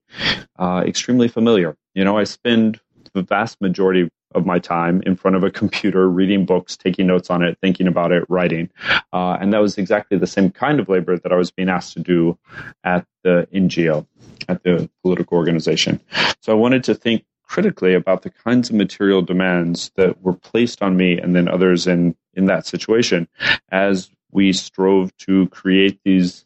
[0.57, 1.77] uh, extremely familiar.
[1.93, 2.79] You know, I spend
[3.13, 7.29] the vast majority of my time in front of a computer, reading books, taking notes
[7.29, 8.69] on it, thinking about it, writing.
[9.13, 11.93] Uh, and that was exactly the same kind of labor that I was being asked
[11.93, 12.37] to do
[12.83, 14.05] at the NGO,
[14.49, 15.99] at the political organization.
[16.41, 20.81] So I wanted to think critically about the kinds of material demands that were placed
[20.81, 23.27] on me and then others in, in that situation
[23.71, 26.45] as we strove to create these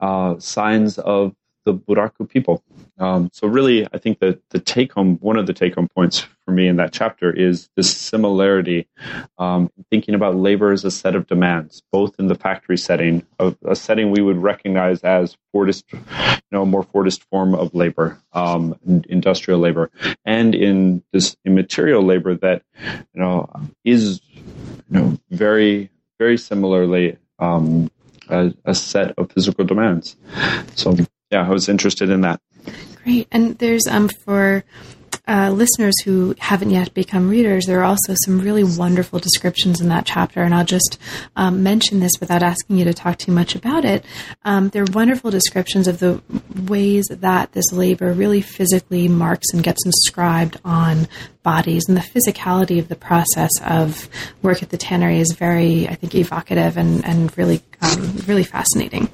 [0.00, 2.62] uh, signs of the Buraku people.
[2.98, 6.26] Um, so really, I think that the take home, one of the take home points
[6.44, 8.88] for me in that chapter is this similarity,
[9.38, 13.56] um, thinking about labor as a set of demands, both in the factory setting, of
[13.64, 16.00] a setting we would recognize as Fordist, you
[16.50, 18.74] know, more Fordist form of labor, um,
[19.08, 19.90] industrial labor,
[20.24, 22.62] and in this immaterial labor that,
[23.14, 23.48] you know,
[23.84, 27.90] is, you know, very, very similarly um,
[28.28, 30.16] a, a, set of physical demands.
[30.74, 30.96] So
[31.30, 32.40] yeah, I was interested in that.
[33.08, 33.28] Great.
[33.32, 34.64] And there's um for
[35.26, 39.88] uh, listeners who haven't yet become readers, there are also some really wonderful descriptions in
[39.88, 40.98] that chapter, and I'll just
[41.36, 44.04] um, mention this without asking you to talk too much about it.
[44.44, 46.22] Um, there are wonderful descriptions of the
[46.66, 51.08] ways that this labor really physically marks and gets inscribed on
[51.42, 54.08] bodies, and the physicality of the process of
[54.42, 59.10] work at the tannery is very, I think, evocative and and really um, really fascinating.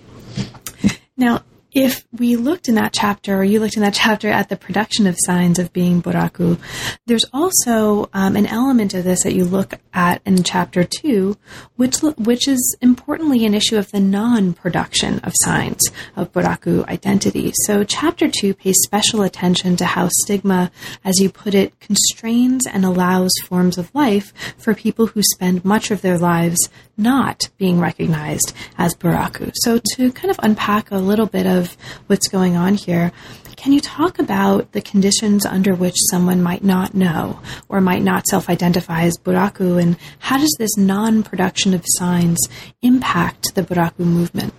[1.17, 1.43] Now,
[1.75, 5.07] if we looked in that chapter, or you looked in that chapter at the production
[5.07, 6.59] of signs of being buraku,
[7.07, 11.37] there's also um, an element of this that you look at in chapter two,
[11.77, 15.83] which which is importantly an issue of the non-production of signs
[16.15, 17.53] of buraku identity.
[17.65, 20.71] So chapter two pays special attention to how stigma,
[21.05, 25.91] as you put it, constrains and allows forms of life for people who spend much
[25.91, 29.53] of their lives not being recognized as buraku.
[29.57, 31.77] So to kind of unpack a little bit of
[32.07, 33.13] what's going on here,
[33.57, 38.27] can you talk about the conditions under which someone might not know or might not
[38.27, 42.39] self-identify as buraku and how does this non-production of signs
[42.83, 44.53] impact the buraku movement?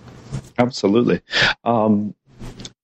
[0.58, 1.20] Absolutely.
[1.64, 2.14] Um,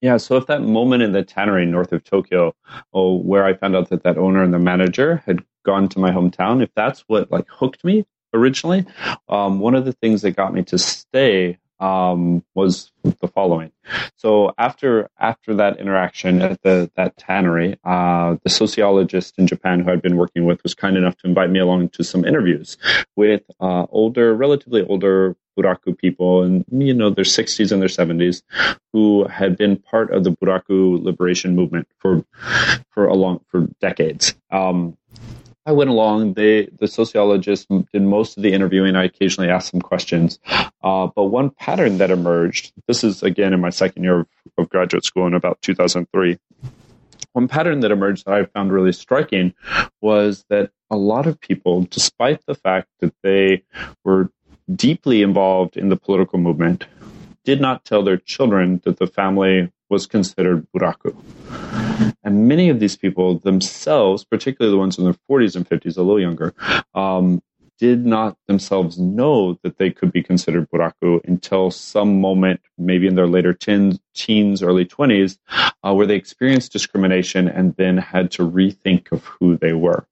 [0.01, 2.55] yeah, so if that moment in the tannery north of Tokyo,
[2.93, 6.11] oh, where I found out that that owner and the manager had gone to my
[6.11, 8.85] hometown, if that's what like hooked me, originally.
[9.29, 13.71] Um, one of the things that got me to stay um, was the following.
[14.15, 19.91] So after after that interaction at the that tannery, uh, the sociologist in Japan who
[19.91, 22.77] I'd been working with was kind enough to invite me along to some interviews
[23.17, 28.41] with uh, older, relatively older Buraku people, and you know their 60s and their 70s,
[28.91, 32.23] who had been part of the Buraku liberation movement for
[32.89, 34.35] for a long for decades.
[34.51, 34.97] Um,
[35.65, 36.33] I went along.
[36.33, 38.95] They, the sociologist did most of the interviewing.
[38.95, 40.39] I occasionally asked some questions.
[40.83, 44.69] Uh, but one pattern that emerged, this is again in my second year of, of
[44.69, 46.37] graduate school in about 2003.
[47.31, 49.53] One pattern that emerged that I found really striking
[50.01, 53.63] was that a lot of people, despite the fact that they
[54.03, 54.29] were
[54.75, 56.85] deeply involved in the political movement,
[57.43, 61.15] did not tell their children that the family was considered buraku.
[62.23, 66.01] And many of these people themselves, particularly the ones in their 40s and 50s, a
[66.01, 66.53] little younger,
[66.95, 67.41] um,
[67.79, 73.15] did not themselves know that they could be considered buraku until some moment, maybe in
[73.15, 75.37] their later teens, teens early 20s,
[75.83, 80.05] uh, where they experienced discrimination and then had to rethink of who they were.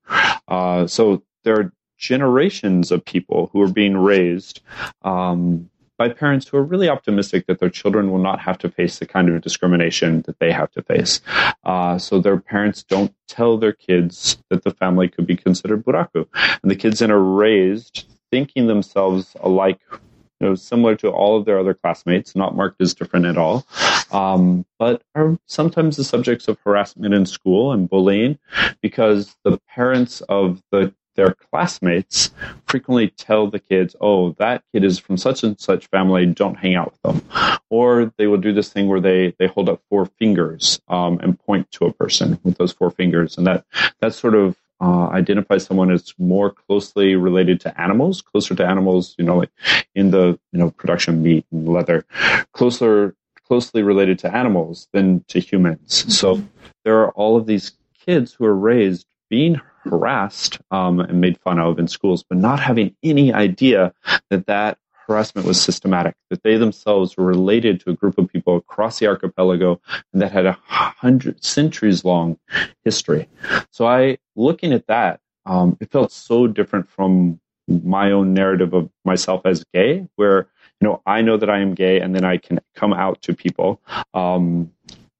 [0.48, 4.62] Uh, so there are generations of people who are being raised
[5.04, 5.70] um,
[6.02, 9.06] by parents who are really optimistic that their children will not have to face the
[9.06, 11.22] kind of discrimination that they have to face.
[11.64, 16.26] Uh, so their parents don't tell their kids that the family could be considered buraku.
[16.64, 21.46] And the kids then are raised thinking themselves alike you know, similar to all of
[21.46, 23.64] their other classmates, not marked as different at all,
[24.12, 28.40] um, but are sometimes the subjects of harassment in school and bullying
[28.82, 32.32] because the parents of the their classmates
[32.68, 36.26] frequently tell the kids, "Oh, that kid is from such and such family.
[36.26, 39.70] Don't hang out with them." Or they will do this thing where they they hold
[39.70, 43.66] up four fingers um, and point to a person with those four fingers, and that
[44.00, 49.16] that sort of uh, identifies someone as more closely related to animals, closer to animals,
[49.18, 49.52] you know, like
[49.94, 52.06] in the you know production meat and leather,
[52.54, 53.16] closer
[53.48, 56.02] closely related to animals than to humans.
[56.02, 56.10] Mm-hmm.
[56.12, 56.42] So
[56.86, 57.74] there are all of these
[58.06, 62.60] kids who are raised being harassed um, and made fun of in schools, but not
[62.60, 63.94] having any idea
[64.30, 64.78] that that
[65.08, 69.08] harassment was systematic, that they themselves were related to a group of people across the
[69.08, 69.80] archipelago
[70.14, 72.38] and that had a hundred centuries long
[72.84, 73.28] history.
[73.72, 78.90] So I, looking at that, um, it felt so different from my own narrative of
[79.06, 80.48] myself as gay, where
[80.80, 83.34] you know I know that I am gay, and then I can come out to
[83.34, 83.82] people.
[84.14, 84.72] Um,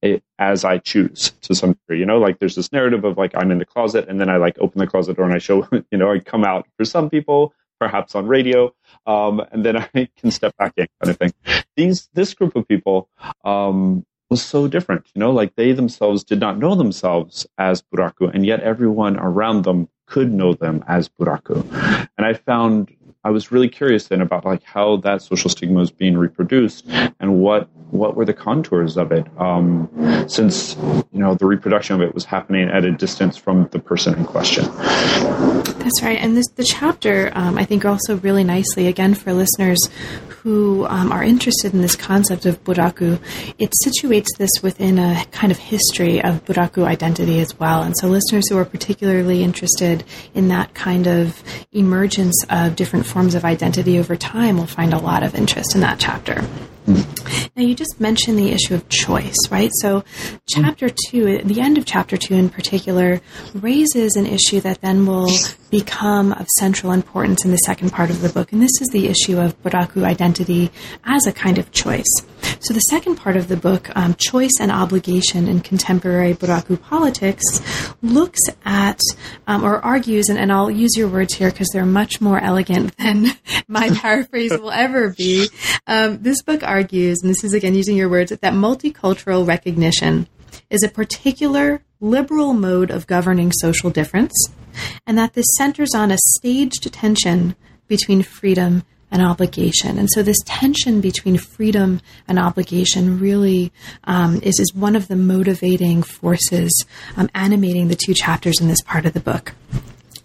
[0.02, 2.00] it, as I choose to some degree.
[2.00, 4.38] You know, like there's this narrative of like I'm in the closet and then I
[4.38, 7.10] like open the closet door and I show, you know, I come out for some
[7.10, 8.74] people, perhaps on radio,
[9.06, 11.34] um, and then I can step back in kind of thing.
[11.76, 13.10] These this group of people
[13.44, 15.08] um, was so different.
[15.14, 19.64] You know, like they themselves did not know themselves as buraku, and yet everyone around
[19.64, 21.64] them could know them as buraku.
[22.18, 25.92] And I found I was really curious then about like how that social stigma was
[25.92, 26.88] being reproduced
[27.20, 29.88] and what what were the contours of it, um,
[30.28, 34.18] since you know the reproduction of it was happening at a distance from the person
[34.18, 34.66] in question.
[34.74, 39.80] That's right, and this the chapter um, I think also really nicely again for listeners
[40.44, 43.20] who um, are interested in this concept of buraku,
[43.60, 47.84] it situates this within a kind of history of buraku identity as well.
[47.84, 53.36] And so, listeners who are particularly interested in that kind of emergence of different forms
[53.36, 56.44] of identity over time will find a lot of interest in that chapter.
[56.88, 59.70] Now, you just mentioned the issue of choice, right?
[59.80, 60.04] So,
[60.50, 63.22] chapter two, the end of chapter two in particular,
[63.54, 65.30] raises an issue that then will
[65.72, 68.52] become of central importance in the second part of the book.
[68.52, 70.70] And this is the issue of Buraku identity
[71.06, 72.12] as a kind of choice.
[72.60, 77.44] So, the second part of the book, um, Choice and Obligation in Contemporary Buraku Politics,
[78.02, 79.00] looks at
[79.48, 82.96] um, or argues, and, and, I'll use your words here because they're much more elegant
[83.00, 83.28] than
[83.68, 85.50] my paraphrase will ever be.
[85.88, 90.28] Um, this book argues, and this is again using your words, that multicultural recognition
[90.70, 94.34] is a particular liberal mode of governing social difference,
[95.06, 97.56] and that this centers on a staged tension
[97.88, 99.98] between freedom and obligation.
[99.98, 103.72] And so, this tension between freedom and obligation really
[104.06, 106.86] um, is, is one of the motivating forces
[107.18, 109.54] um, animating the two chapters in this part of the book.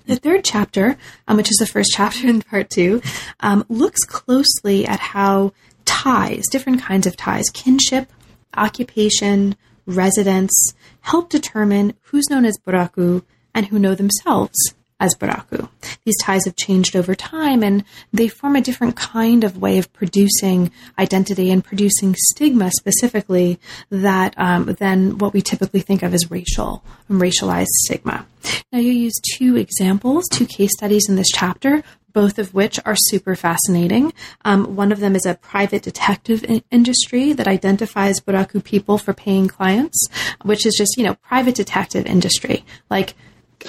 [0.07, 3.03] The third chapter, um, which is the first chapter in part two,
[3.40, 5.53] um, looks closely at how
[5.84, 8.12] ties, different kinds of ties, kinship,
[8.55, 13.22] occupation, residence, help determine who's known as buraku
[13.57, 14.57] and who know themselves
[14.98, 15.68] as buraku.
[16.04, 19.92] These ties have changed over time and they form a different kind of way of
[19.92, 23.59] producing identity and producing stigma specifically
[23.90, 28.26] that um, than what we typically think of as racial and racialized stigma.
[28.72, 31.82] Now you use two examples, two case studies in this chapter,
[32.14, 34.11] both of which are super fascinating.
[34.46, 39.12] Um, one of them is a private detective in- industry that identifies Buraku people for
[39.12, 40.09] paying clients,
[40.42, 42.64] which is just, you know, private detective industry.
[42.88, 43.12] Like,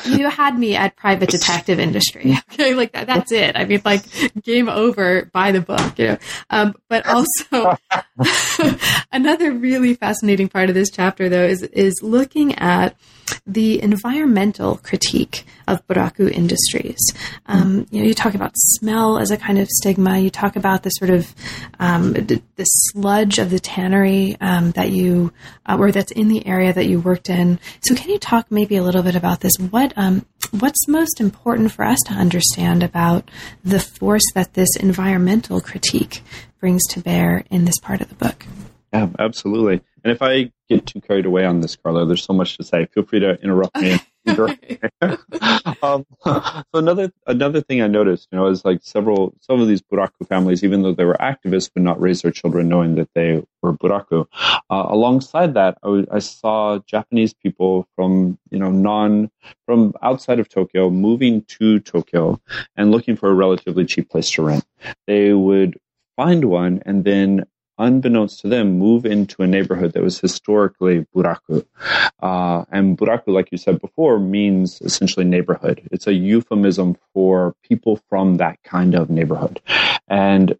[0.05, 2.37] you had me at private detective industry.
[2.53, 3.55] Okay, like that, that's it.
[3.55, 4.03] I mean, like
[4.41, 6.17] game over by the book, you know.
[6.49, 7.77] Um, but also
[9.11, 12.95] another really fascinating part of this chapter, though, is is looking at
[13.45, 16.99] the environmental critique of Buraku industries.
[17.45, 20.19] Um, you know, you talk about smell as a kind of stigma.
[20.19, 21.33] You talk about the sort of
[21.79, 25.31] um, the, the, sludge of the tannery um, that you,
[25.65, 27.59] uh, or that's in the area that you worked in.
[27.81, 29.57] So, can you talk maybe a little bit about this?
[29.57, 33.29] What um, what's most important for us to understand about
[33.63, 36.21] the force that this environmental critique
[36.59, 38.45] brings to bear in this part of the book?
[38.97, 39.81] Yeah, absolutely.
[40.03, 42.85] And if I get too carried away on this, Carlo, there's so much to say.
[42.85, 43.99] Feel free to interrupt me.
[45.81, 49.81] um, so another another thing I noticed, you know, is like several some of these
[49.81, 53.41] buraku families, even though they were activists, would not raise their children knowing that they
[53.61, 54.25] were buraku.
[54.69, 59.31] Uh, alongside that, I, w- I saw Japanese people from you know non
[59.65, 62.41] from outside of Tokyo moving to Tokyo
[62.75, 64.65] and looking for a relatively cheap place to rent.
[65.05, 65.79] They would
[66.17, 67.45] find one and then
[67.77, 71.65] unbeknownst to them, move into a neighborhood that was historically buraku.
[72.21, 75.81] Uh, and buraku, like you said before, means essentially neighborhood.
[75.91, 79.61] It's a euphemism for people from that kind of neighborhood.
[80.07, 80.57] And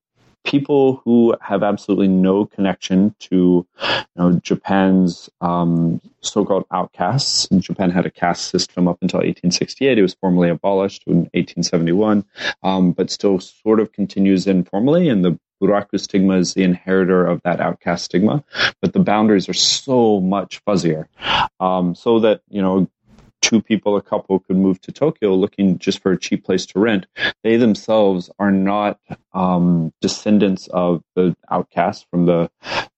[0.48, 7.48] people who have absolutely no connection to you know, Japan's um, so-called outcasts.
[7.60, 9.98] Japan had a caste system up until 1868.
[9.98, 12.26] It was formally abolished in 1871,
[12.64, 15.10] um, but still sort of continues informally.
[15.10, 18.44] And the Buraku stigma is the inheritor of that outcast stigma,
[18.82, 21.08] but the boundaries are so much fuzzier.
[21.60, 22.88] Um, so that, you know,
[23.42, 26.80] two people, a couple could move to Tokyo looking just for a cheap place to
[26.80, 27.06] rent.
[27.44, 29.00] They themselves are not
[29.34, 32.50] um, descendants of the outcasts from the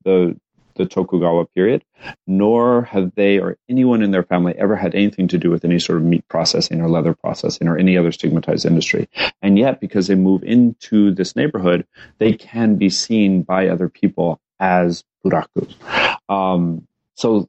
[0.04, 0.40] the
[0.80, 1.84] the Tokugawa period,
[2.26, 5.78] nor have they or anyone in their family ever had anything to do with any
[5.78, 9.08] sort of meat processing or leather processing or any other stigmatized industry.
[9.42, 11.86] And yet, because they move into this neighborhood,
[12.18, 15.68] they can be seen by other people as buraku.
[16.30, 17.48] Um, so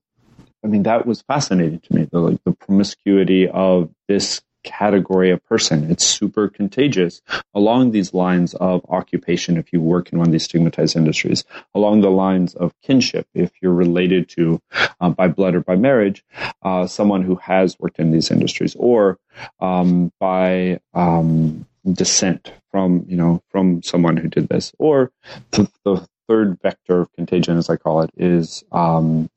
[0.65, 2.09] I mean, that was fascinating to me.
[2.11, 5.91] The like the promiscuity of this category of person.
[5.91, 7.23] It's super contagious
[7.55, 11.45] along these lines of occupation if you work in one of these stigmatized industries,
[11.75, 14.61] along the lines of kinship if you're related to
[15.01, 16.25] uh, by blood or by marriage
[16.63, 19.19] uh, someone who has worked in these industries, or
[19.61, 25.11] um, by um, descent from you know from someone who did this, or
[25.53, 29.31] the, the third vector of contagion, as I call it, is um,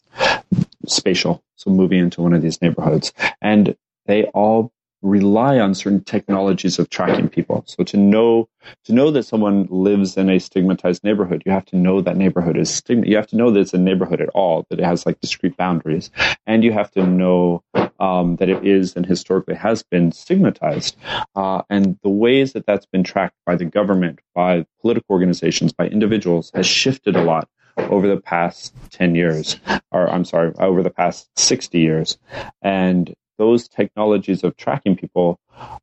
[0.85, 1.43] spatial.
[1.55, 3.13] So moving into one of these neighborhoods.
[3.41, 4.72] And they all
[5.03, 7.63] rely on certain technologies of tracking people.
[7.67, 8.49] So to know
[8.85, 12.57] to know that someone lives in a stigmatized neighborhood, you have to know that neighborhood
[12.57, 13.05] is stigma.
[13.05, 15.57] You have to know that it's a neighborhood at all, that it has like discrete
[15.57, 16.09] boundaries,
[16.47, 17.61] and you have to know
[17.99, 20.95] um, that it is and historically has been stigmatized.
[21.35, 25.87] Uh, and the ways that that's been tracked by the government, by political organizations, by
[25.87, 29.59] individuals has shifted a lot over the past 10 years,
[29.91, 32.17] or I'm sorry, over the past 60 years.
[32.61, 35.39] And those technologies of tracking people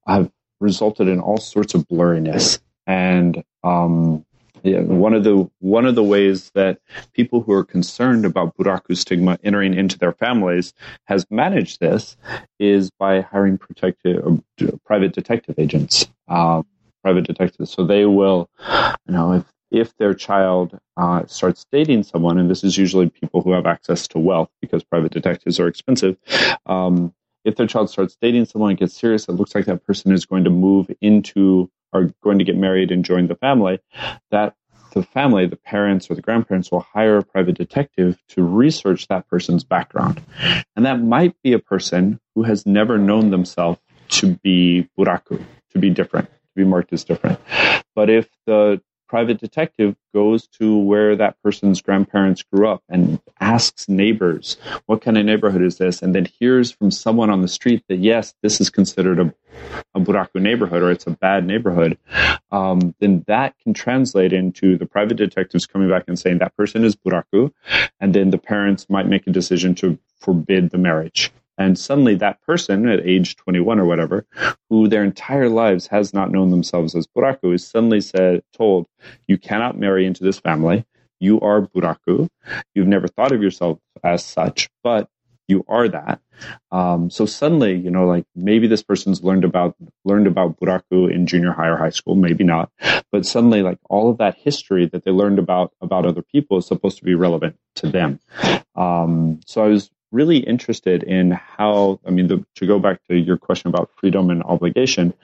[0.07, 0.31] have
[0.61, 2.59] resulted in all sorts of blurriness.
[2.87, 4.25] And um,
[4.63, 6.81] yeah, one of the one of the ways that
[7.15, 10.75] people who are concerned about buraku stigma entering into their families
[11.05, 12.17] has managed this
[12.59, 16.63] is by hiring protective uh, private detective agents, uh,
[17.03, 17.71] private detectives.
[17.71, 18.51] So they will,
[19.07, 23.41] you know, if if their child uh, starts dating someone, and this is usually people
[23.41, 26.17] who have access to wealth because private detectives are expensive.
[26.67, 27.15] Um,
[27.45, 30.27] if their child starts dating someone and gets serious, it looks like that person is
[30.27, 33.81] going to move into or going to get married and join the family.
[34.31, 34.55] That
[34.93, 39.29] the family, the parents or the grandparents will hire a private detective to research that
[39.29, 40.23] person's background.
[40.77, 45.79] And that might be a person who has never known themselves to be buraku, to
[45.79, 47.39] be different, to be marked as different.
[47.95, 48.81] But if the
[49.11, 54.57] private detective goes to where that person's grandparents grew up and asks neighbors,
[54.87, 56.01] what kind of neighborhood is this?
[56.01, 59.35] And then hears from someone on the street that, yes, this is considered a,
[59.97, 61.99] a buraku neighborhood or it's a bad neighborhood,
[62.53, 66.85] um, then that can translate into the private detectives coming back and saying that person
[66.85, 67.53] is buraku.
[67.99, 71.33] And then the parents might make a decision to forbid the marriage.
[71.61, 74.25] And suddenly that person at age 21 or whatever,
[74.71, 78.87] who their entire lives has not known themselves as buraku, is suddenly said, told,
[79.29, 80.87] you cannot marry into this family.
[81.21, 82.31] You are buraku.
[82.75, 85.11] You've never thought of yourself as such, but
[85.49, 86.23] you are that.
[86.73, 91.27] Um, so suddenly, you know, like maybe this person's learned about learned about buraku in
[91.27, 92.71] junior high or high school, maybe not,
[93.13, 96.67] but suddenly, like all of that history that they learned about about other people is
[96.67, 98.19] supposed to be relevant to them.
[98.75, 103.17] Um, so I was really interested in how, I mean, the, to go back to
[103.17, 105.15] your question about freedom and obligation,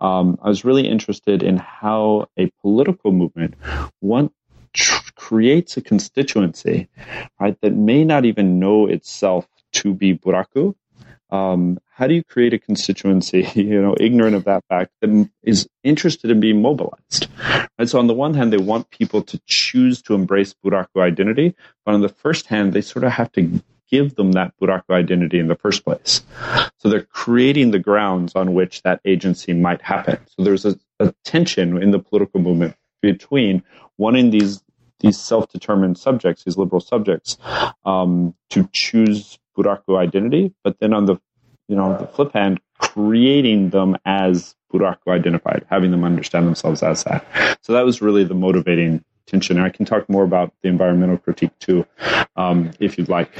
[0.00, 3.54] um, I was really interested in how a political movement
[4.00, 4.30] one
[4.72, 6.88] tr- creates a constituency,
[7.40, 10.74] right, that may not even know itself to be buraku.
[11.30, 15.68] Um, how do you create a constituency, you know, ignorant of that fact that is
[15.82, 17.28] interested in being mobilized?
[17.78, 21.54] And so on the one hand, they want people to choose to embrace buraku identity,
[21.84, 23.62] but on the first hand, they sort of have to
[23.94, 26.22] give them that Buraku identity in the first place.
[26.78, 30.18] So they're creating the grounds on which that agency might happen.
[30.36, 33.62] So there's a, a tension in the political movement between
[33.96, 34.62] wanting these
[35.00, 37.36] these self-determined subjects, these liberal subjects,
[37.84, 41.16] um, to choose Buraku identity, but then on the
[41.68, 47.04] you know the flip hand, creating them as Buraku identified, having them understand themselves as
[47.04, 47.24] that.
[47.62, 49.58] So that was really the motivating tension.
[49.58, 51.86] I can talk more about the environmental critique too,
[52.36, 53.30] um, if you'd like.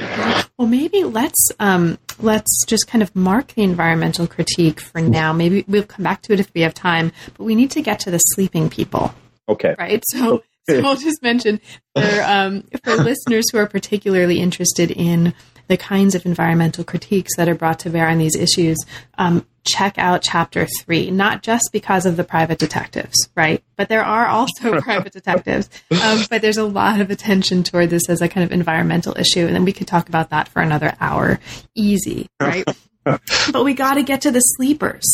[0.57, 5.33] Well, maybe let's um, let's just kind of mark the environmental critique for now.
[5.33, 7.99] Maybe we'll come back to it if we have time, but we need to get
[8.01, 9.13] to the sleeping people.
[9.49, 9.75] Okay.
[9.77, 10.01] Right.
[10.07, 11.59] So, so I'll just mention
[11.93, 15.33] for um, for listeners who are particularly interested in
[15.67, 18.77] the kinds of environmental critiques that are brought to bear on these issues.
[19.17, 23.63] Um, check out chapter three, not just because of the private detectives, right?
[23.75, 25.69] But there are also private detectives.
[26.03, 29.45] Um, but there's a lot of attention toward this as a kind of environmental issue.
[29.45, 31.39] And then we could talk about that for another hour.
[31.73, 32.65] Easy, right?
[33.03, 35.05] but we got to get to the sleepers.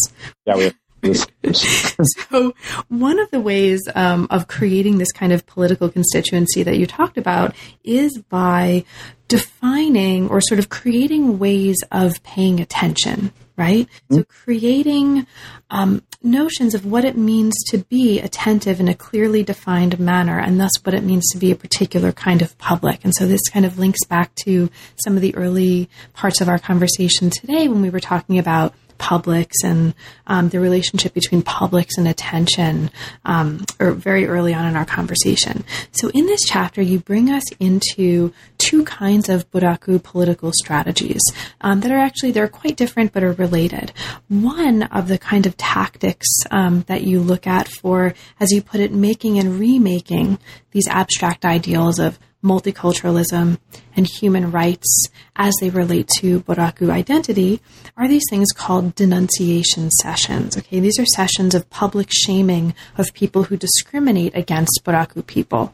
[0.45, 0.71] Yeah, we
[1.53, 2.53] so,
[2.89, 7.17] one of the ways um, of creating this kind of political constituency that you talked
[7.17, 8.85] about is by
[9.31, 13.87] defining or sort of creating ways of paying attention, right?
[13.87, 14.15] Mm-hmm.
[14.15, 15.25] So, creating
[15.69, 20.59] um, notions of what it means to be attentive in a clearly defined manner, and
[20.59, 23.05] thus what it means to be a particular kind of public.
[23.05, 24.69] And so, this kind of links back to
[25.01, 29.57] some of the early parts of our conversation today when we were talking about publics
[29.63, 29.95] and
[30.27, 32.91] um, the relationship between publics and attention,
[33.25, 35.63] um, or very early on in our conversation.
[35.91, 41.21] So, in this chapter, you bring us into two kinds of buraku political strategies
[41.61, 43.91] um, that are actually they're quite different but are related.
[44.29, 48.79] One of the kind of tactics um, that you look at for, as you put
[48.79, 50.37] it, making and remaking
[50.71, 53.59] these abstract ideals of multiculturalism,
[53.95, 57.61] and human rights as they relate to Buraku identity
[57.97, 60.57] are these things called denunciation sessions.
[60.57, 65.73] Okay, these are sessions of public shaming of people who discriminate against Buraku people.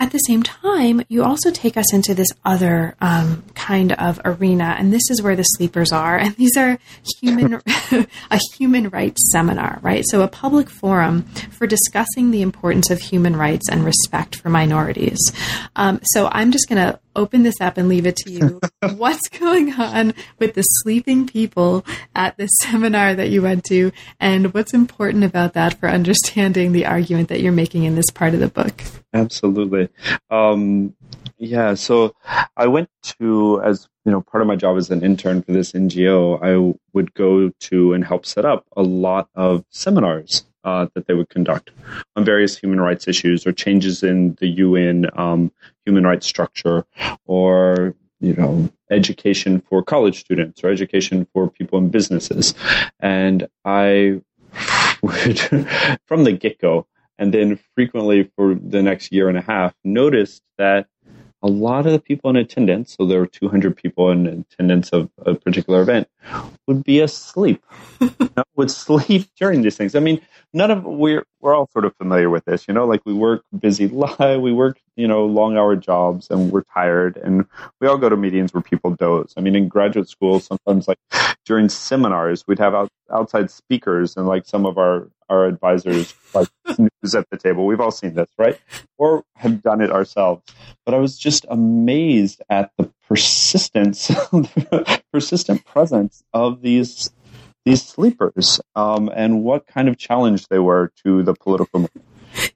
[0.00, 4.74] At the same time, you also take us into this other um, kind of arena,
[4.78, 6.16] and this is where the sleepers are.
[6.16, 6.78] And these are
[7.20, 7.60] human,
[8.30, 10.02] a human rights seminar, right?
[10.08, 15.18] So a public forum for discussing the importance of human rights and respect for minorities.
[15.76, 18.60] Um, so I'm just going to open this up and leave it to you.
[18.96, 21.84] What's going on with the sleeping people
[22.14, 26.86] at this seminar that you went to, and what's important about that for understanding the
[26.86, 28.82] argument that you're making in this part of the book?
[29.12, 29.88] Absolutely.
[30.30, 30.94] Um,
[31.38, 32.14] yeah, so
[32.56, 35.72] I went to, as you know, part of my job as an intern for this
[35.72, 41.06] NGO, I would go to and help set up a lot of seminars uh, that
[41.06, 41.70] they would conduct
[42.16, 45.52] on various human rights issues or changes in the UN um,
[45.90, 46.86] human rights structure
[47.26, 52.54] or you know education for college students or education for people in businesses.
[53.00, 54.20] And i
[55.02, 55.38] would
[56.06, 56.86] from the get-go
[57.18, 60.86] and then frequently for the next year and a half noticed that
[61.42, 65.10] a lot of the people in attendance, so there were 200 people in attendance of
[65.24, 66.06] a particular event,
[66.66, 67.64] would be asleep,
[68.56, 69.94] would sleep during these things.
[69.94, 70.20] I mean,
[70.52, 73.42] none of we're we're all sort of familiar with this, you know, like we work
[73.58, 77.46] busy life, we work, you know, long hour jobs and we're tired and
[77.80, 79.32] we all go to meetings where people doze.
[79.36, 80.98] I mean, in graduate school, sometimes like
[81.46, 86.48] during seminars, we'd have out, outside speakers and like some of our, our advisors like
[86.74, 87.66] snooze at the table.
[87.66, 88.60] We've all seen this, right?
[88.98, 90.42] Or have done it ourselves.
[90.84, 94.10] But I was just amazed at the persistence,
[95.12, 97.10] persistent presence of these
[97.66, 102.06] these sleepers um, and what kind of challenge they were to the political movement.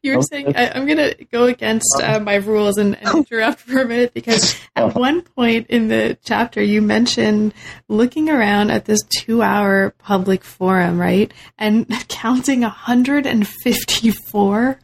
[0.03, 3.61] You were saying I, am going to go against uh, my rules and, and, interrupt
[3.61, 4.99] for a minute because at uh-huh.
[4.99, 7.53] one point in the chapter you mentioned
[7.89, 14.79] looking around at this two-hour public forum, right, and counting 154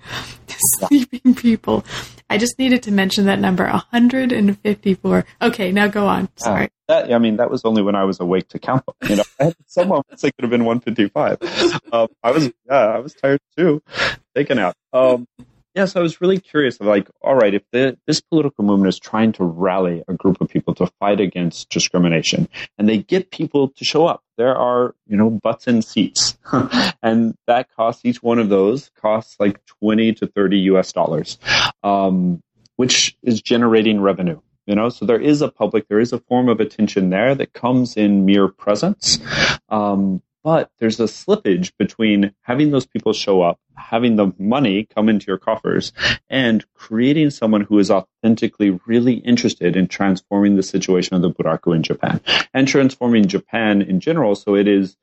[0.81, 1.85] sleeping people.
[2.31, 5.25] I just needed to mention that number 154.
[5.43, 6.29] Okay, now go on.
[6.37, 6.67] Sorry.
[6.67, 8.95] Uh, that, I mean, that was only when I was awake to count them.
[9.11, 11.83] You know, some moments it could have been 155.
[11.93, 13.83] Um, I was, yeah, I was tired too,
[14.37, 14.77] taken out.
[14.93, 15.27] Um,
[15.75, 16.81] yes, I was really curious.
[16.81, 20.49] Like, all right, if the, this political movement is trying to rally a group of
[20.49, 22.49] people to fight against discrimination,
[22.79, 26.39] and they get people to show up, there are you know butts in seats,
[27.03, 30.93] and that costs each one of those costs like twenty to thirty U.S.
[30.93, 31.39] dollars,
[31.83, 32.43] um,
[32.77, 34.41] which is generating revenue.
[34.67, 37.53] You know, so there is a public, there is a form of attention there that
[37.53, 39.19] comes in mere presence.
[39.69, 45.09] Um, but there's a slippage between having those people show up, having the money come
[45.09, 45.93] into your coffers,
[46.29, 51.75] and creating someone who is authentically really interested in transforming the situation of the buraku
[51.75, 52.21] in Japan
[52.55, 54.35] and transforming Japan in general.
[54.35, 54.97] So it is,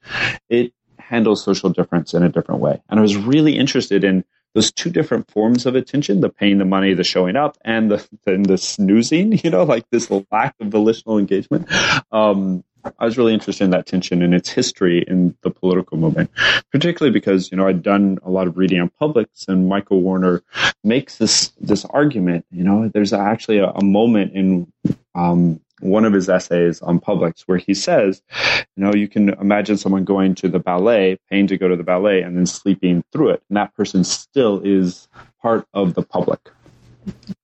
[0.49, 2.81] it handles social difference in a different way.
[2.89, 4.23] And I was really interested in
[4.57, 8.07] those two different forms of attention the paying the money the showing up and the
[8.25, 11.71] the, snoozing you know like this lack of volitional engagement
[12.11, 12.63] um,
[12.99, 16.31] I was really interested in that tension and its history in the political movement,
[16.71, 20.43] particularly because you know I'd done a lot of reading on publics, and Michael Warner
[20.83, 22.45] makes this this argument.
[22.51, 24.71] You know, there's actually a, a moment in
[25.15, 28.21] um, one of his essays on publics where he says,
[28.75, 31.83] you know, you can imagine someone going to the ballet, paying to go to the
[31.83, 35.07] ballet, and then sleeping through it, and that person still is
[35.41, 36.49] part of the public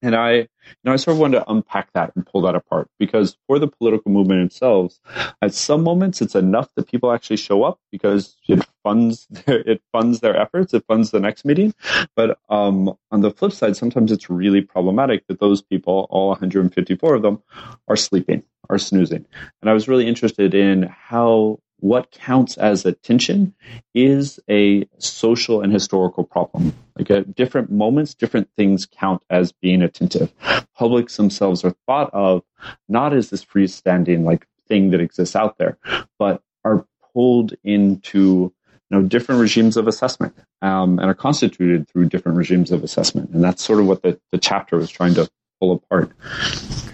[0.02, 0.48] and I, you
[0.84, 3.68] know, I sort of wanted to unpack that and pull that apart because for the
[3.68, 5.00] political movement themselves,
[5.42, 9.82] at some moments it's enough that people actually show up because it funds their, it
[9.92, 11.74] funds their efforts, it funds the next meeting.
[12.16, 17.16] But um, on the flip side, sometimes it's really problematic that those people, all 154
[17.16, 17.42] of them,
[17.88, 19.26] are sleeping, are snoozing.
[19.62, 23.54] And I was really interested in how what counts as attention
[23.94, 26.74] is a social and historical problem.
[26.98, 30.32] Like at different moments, different things count as being attentive.
[30.78, 32.44] Publics themselves are thought of
[32.88, 35.78] not as this freestanding like thing that exists out there,
[36.18, 38.54] but are pulled into
[38.90, 43.32] you know different regimes of assessment um, and are constituted through different regimes of assessment.
[43.32, 45.30] And that's sort of what the, the chapter was trying to
[45.60, 46.14] pull apart.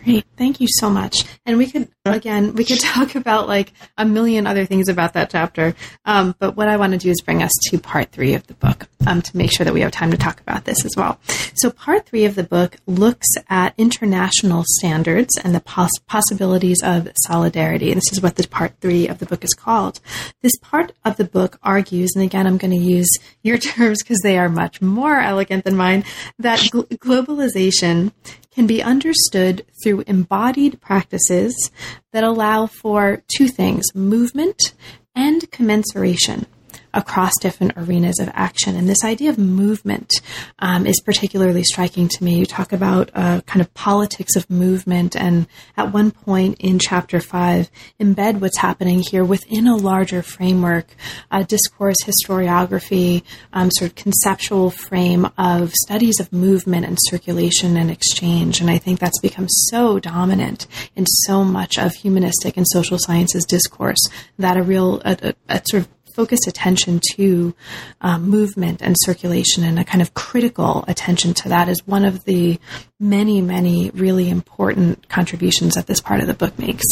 [0.10, 0.26] Great.
[0.38, 1.18] Thank you so much.
[1.46, 5.30] And we could, again, we could talk about like a million other things about that
[5.30, 5.76] chapter.
[6.04, 8.56] Um, but what I want to do is bring us to part three of the
[8.56, 11.20] book um, to make sure that we have time to talk about this as well.
[11.54, 17.10] So, part three of the book looks at international standards and the poss- possibilities of
[17.24, 17.92] solidarity.
[17.92, 20.00] And this is what the part three of the book is called.
[20.42, 23.10] This part of the book argues, and again, I'm going to use
[23.44, 26.04] your terms because they are much more elegant than mine,
[26.40, 28.12] that gl- globalization
[28.52, 31.72] can be understood through embodied practices
[32.12, 34.74] that allow for two things movement
[35.16, 36.46] and commensuration
[36.94, 38.76] across different arenas of action.
[38.76, 40.12] And this idea of movement
[40.60, 42.40] um, is particularly striking to me.
[42.40, 47.20] You talk about uh, kind of politics of movement, and at one point in chapter
[47.20, 47.70] five,
[48.00, 50.88] embed what's happening here within a larger framework,
[51.32, 53.24] uh, discourse, historiography,
[53.54, 58.62] um, sort of conceptual frame of studies of movement and circulation and exchange.
[58.62, 63.46] And I think that's become so dominant in so much of humanistic and social sciences
[63.46, 64.00] discourse
[64.38, 67.56] that a real, a, a, a sort of focused attention to
[68.02, 72.26] um, movement and circulation and a kind of critical attention to that is one of
[72.26, 72.60] the
[73.00, 76.84] many, many really important contributions that this part of the book makes.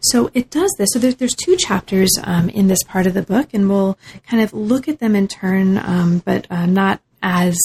[0.00, 0.88] So it does this.
[0.94, 4.42] So there's, there's two chapters um, in this part of the book, and we'll kind
[4.42, 7.58] of look at them in turn, um, but uh, not as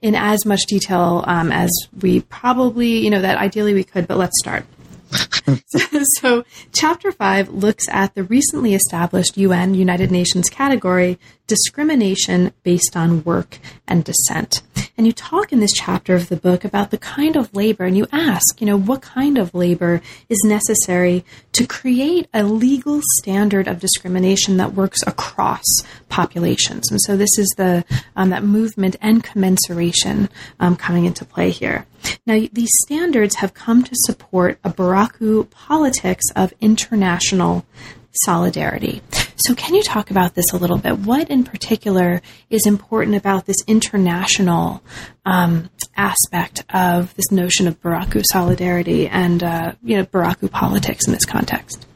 [0.00, 1.70] in as much detail um, as
[2.00, 4.08] we probably, you know, that ideally we could.
[4.08, 4.64] But let's start.
[6.18, 11.18] so, chapter five looks at the recently established UN United Nations category
[11.50, 14.62] discrimination based on work and descent.
[14.96, 17.96] And you talk in this chapter of the book about the kind of labor, and
[17.96, 23.66] you ask, you know, what kind of labor is necessary to create a legal standard
[23.66, 25.64] of discrimination that works across
[26.08, 26.88] populations.
[26.90, 27.84] And so this is the
[28.14, 30.28] um, that movement and commensuration
[30.60, 31.84] um, coming into play here.
[32.26, 37.66] Now, these standards have come to support a Buraku politics of international
[38.12, 39.02] solidarity.
[39.40, 40.98] So, can you talk about this a little bit?
[40.98, 42.20] What in particular
[42.50, 44.82] is important about this international
[45.24, 51.14] um, aspect of this notion of Buraku solidarity and uh, you know Buraku politics in
[51.14, 51.86] this context?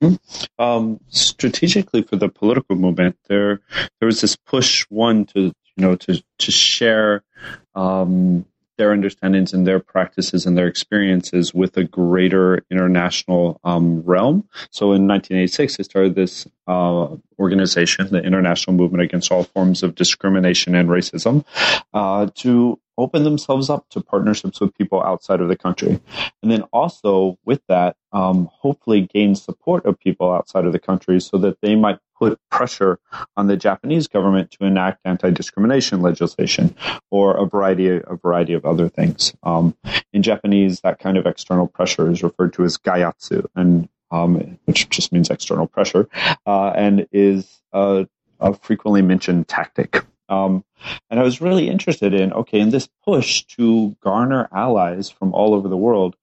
[0.00, 0.62] Mm-hmm.
[0.62, 3.60] Um, strategically, for the political movement, there
[3.98, 7.24] there was this push one to you know to to share
[7.74, 8.44] um,
[8.78, 14.48] their understandings and their practices and their experiences with a greater international um, realm.
[14.70, 17.08] So in 1986, they started this uh,
[17.38, 21.44] organization, the International Movement Against All Forms of Discrimination and Racism,
[21.92, 26.00] uh, to open themselves up to partnerships with people outside of the country.
[26.42, 31.20] And then also with that, um, hopefully gain support of people outside of the country
[31.20, 33.00] so that they might put pressure
[33.36, 36.72] on the Japanese government to enact anti-discrimination legislation
[37.10, 39.34] or a variety, a variety of other things.
[39.42, 39.76] Um,
[40.12, 44.88] in Japanese, that kind of external pressure is referred to as gaiatsu, and um, which
[44.88, 46.08] just means external pressure,
[46.46, 48.06] uh, and is a,
[48.38, 50.04] a frequently mentioned tactic.
[50.28, 50.64] Um,
[51.10, 55.54] and I was really interested in okay, in this push to garner allies from all
[55.54, 56.14] over the world,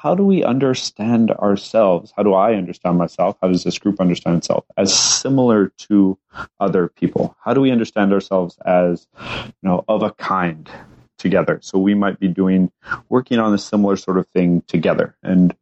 [0.00, 2.12] how do we understand ourselves?
[2.16, 3.36] How do I understand myself?
[3.42, 6.16] How does this group understand itself as similar to
[6.60, 7.36] other people?
[7.42, 9.08] How do we understand ourselves as,
[9.44, 10.70] you know, of a kind
[11.18, 11.58] together?
[11.62, 12.70] So we might be doing,
[13.08, 15.16] working on a similar sort of thing together.
[15.24, 15.56] And,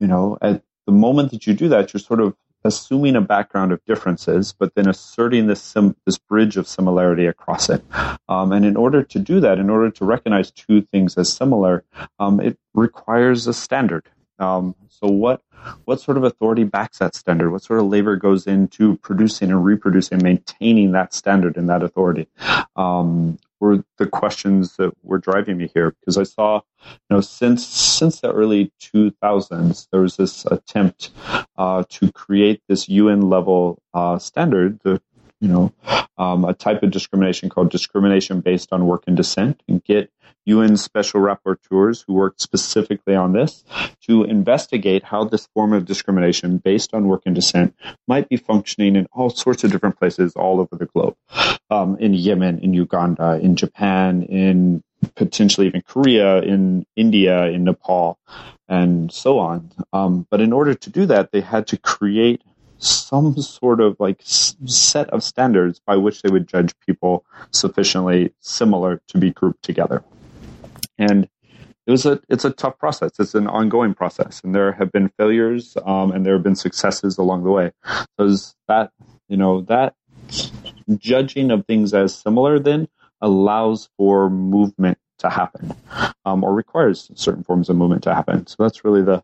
[0.00, 3.72] you know, at the moment that you do that, you're sort of assuming a background
[3.72, 7.84] of differences, but then asserting this sim- this bridge of similarity across it.
[8.28, 11.84] Um, and in order to do that, in order to recognize two things as similar,
[12.18, 14.08] um, it requires a standard.
[14.38, 15.42] Um, so what
[15.84, 17.50] what sort of authority backs that standard?
[17.50, 22.28] What sort of labor goes into producing and reproducing, maintaining that standard and that authority?
[22.76, 27.66] Um, were the questions that were driving me here because I saw, you know, since
[27.66, 31.10] since the early 2000s, there was this attempt
[31.56, 35.00] uh, to create this UN level uh, standard, the
[35.40, 35.72] you know,
[36.18, 40.12] um, a type of discrimination called discrimination based on work and descent, and get
[40.46, 43.64] UN special rapporteurs who worked specifically on this
[44.06, 47.74] to investigate how this form of discrimination based on work and descent
[48.08, 51.16] might be functioning in all sorts of different places all over the globe.
[51.70, 54.82] Um, in Yemen, in Uganda, in Japan, in
[55.14, 58.18] potentially even Korea, in India, in Nepal,
[58.68, 59.70] and so on.
[59.92, 62.42] Um, but in order to do that, they had to create
[62.78, 69.02] some sort of like set of standards by which they would judge people sufficiently similar
[69.08, 70.02] to be grouped together.
[71.00, 71.28] And
[71.86, 73.12] it was a it's a tough process.
[73.18, 77.18] It's an ongoing process, and there have been failures um, and there have been successes
[77.18, 77.72] along the way.
[78.16, 78.92] Because that
[79.28, 79.94] you know that
[80.96, 82.86] judging of things as similar then
[83.20, 85.74] allows for movement to happen,
[86.24, 88.46] um, or requires certain forms of movement to happen.
[88.46, 89.22] So that's really the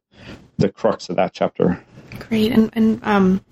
[0.58, 1.82] the crux of that chapter.
[2.18, 3.44] Great, and and um,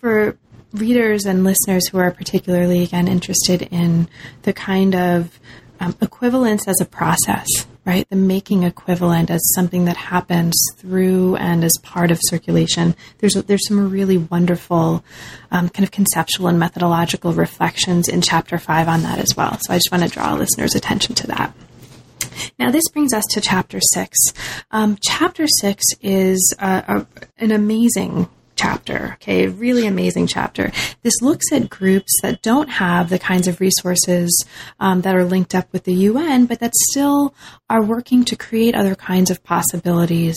[0.00, 0.38] for
[0.72, 4.08] readers and listeners who are particularly again interested in
[4.42, 5.38] the kind of
[5.84, 7.46] um, equivalence as a process,
[7.84, 8.08] right?
[8.08, 12.96] The making equivalent as something that happens through and as part of circulation.
[13.18, 15.04] There's there's some really wonderful
[15.50, 19.58] um, kind of conceptual and methodological reflections in chapter five on that as well.
[19.60, 21.54] So I just want to draw listeners' attention to that.
[22.58, 24.16] Now, this brings us to chapter six.
[24.70, 27.06] Um, chapter six is uh, a,
[27.38, 29.12] an amazing chapter.
[29.14, 30.70] Okay, really amazing chapter.
[31.02, 34.44] This looks at groups that don't have the kinds of resources
[34.80, 37.34] um, that are linked up with the UN, but that still
[37.68, 40.36] are working to create other kinds of possibilities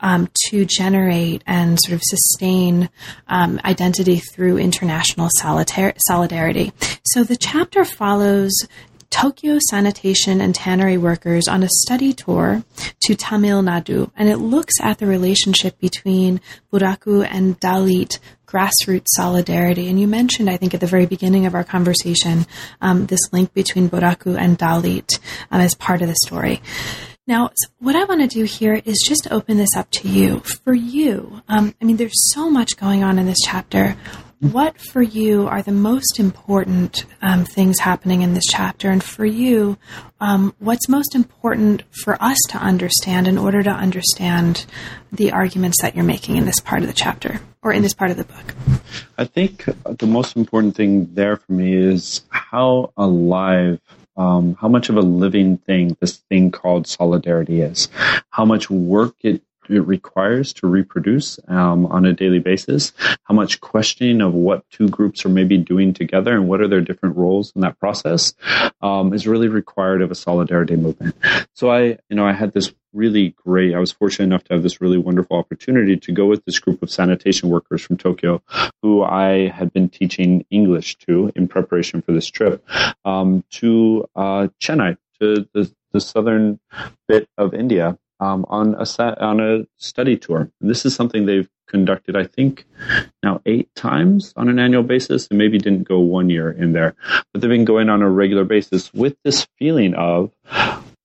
[0.00, 2.88] um, to generate and sort of sustain
[3.28, 6.72] um, identity through international solidarity.
[7.04, 8.52] So the chapter follows
[9.10, 12.62] Tokyo sanitation and tannery workers on a study tour
[13.02, 16.40] to Tamil Nadu, and it looks at the relationship between
[16.72, 19.88] Buraku and Dalit grassroots solidarity.
[19.88, 22.46] And you mentioned, I think, at the very beginning of our conversation,
[22.80, 25.18] um, this link between Buraku and Dalit
[25.50, 26.60] um, as part of the story.
[27.26, 30.40] Now, what I want to do here is just open this up to you.
[30.40, 33.96] For you, um, I mean, there's so much going on in this chapter
[34.40, 38.90] what for you are the most important um, things happening in this chapter?
[38.90, 39.78] And for you,
[40.20, 44.66] um, what's most important for us to understand in order to understand
[45.10, 48.10] the arguments that you're making in this part of the chapter or in this part
[48.10, 48.54] of the book?
[49.16, 53.80] I think the most important thing there for me is how alive
[54.16, 57.88] um, how much of a living thing this thing called solidarity is,
[58.30, 62.92] how much work it it requires to reproduce um, on a daily basis,
[63.24, 66.80] how much questioning of what two groups are maybe doing together and what are their
[66.80, 68.34] different roles in that process
[68.80, 71.14] um, is really required of a solidarity movement.
[71.54, 73.74] So I, you know, I had this really great.
[73.74, 76.82] I was fortunate enough to have this really wonderful opportunity to go with this group
[76.82, 78.42] of sanitation workers from Tokyo,
[78.82, 82.64] who I had been teaching English to in preparation for this trip,
[83.04, 86.60] um, to uh, Chennai, to the, the southern
[87.06, 90.50] bit of India, um, on a set, on a study tour.
[90.60, 92.66] And this is something they've conducted, I think,
[93.22, 96.94] now eight times on an annual basis, and maybe didn't go one year in there,
[97.32, 100.32] but they've been going on a regular basis with this feeling of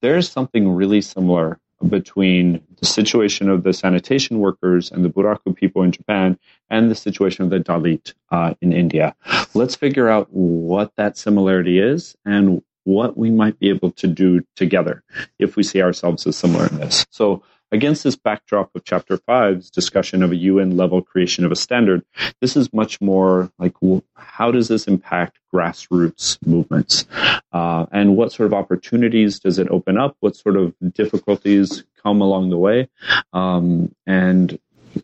[0.01, 5.83] there's something really similar between the situation of the sanitation workers and the Buraku people
[5.83, 6.39] in Japan
[6.69, 9.15] and the situation of the Dalit uh, in India.
[9.53, 14.41] Let's figure out what that similarity is and what we might be able to do
[14.55, 15.03] together
[15.39, 17.05] if we see ourselves as similar in this.
[17.09, 21.55] So, against this backdrop of Chapter 5's discussion of a UN level creation of a
[21.55, 22.05] standard,
[22.39, 23.73] this is much more like
[24.15, 27.05] how does this impact grassroots movements?
[27.51, 30.15] Uh, and what sort of opportunities does it open up?
[30.19, 32.89] What sort of difficulties come along the way?
[33.33, 34.59] Um, and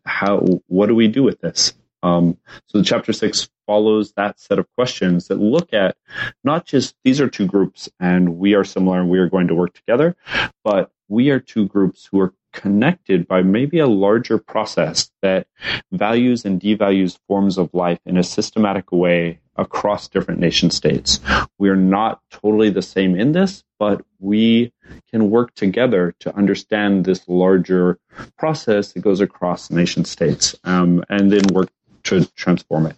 [0.05, 1.73] how, what do we do with this?
[2.03, 2.37] Um,
[2.67, 5.95] so the chapter six follows that set of questions that look at
[6.43, 9.55] not just these are two groups and we are similar and we are going to
[9.55, 10.15] work together,
[10.63, 15.47] but we are two groups who are connected by maybe a larger process that
[15.91, 21.19] values and devalues forms of life in a systematic way across different nation states.
[21.57, 24.73] We are not totally the same in this, but we
[25.11, 27.99] can work together to understand this larger
[28.37, 31.69] process that goes across nation states um, and then work
[32.09, 32.95] to transform it.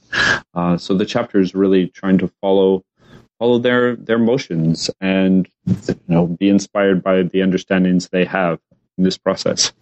[0.53, 2.83] Uh, so the chapter is really trying to follow
[3.39, 8.59] follow their their motions and you know be inspired by the understandings they have
[8.97, 9.73] in this process.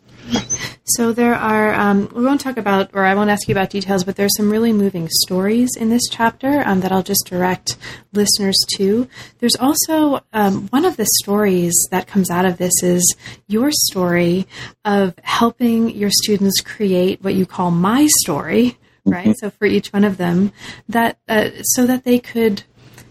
[0.96, 4.04] So there are, um, we won't talk about, or I won't ask you about details,
[4.04, 7.78] but there's some really moving stories in this chapter um, that I'll just direct
[8.12, 9.08] listeners to.
[9.38, 13.16] There's also um, one of the stories that comes out of this is
[13.48, 14.48] your story
[14.84, 19.28] of helping your students create what you call my story, right?
[19.28, 19.34] Mm-hmm.
[19.34, 20.52] So for each one of them,
[20.88, 22.64] that uh, so that they could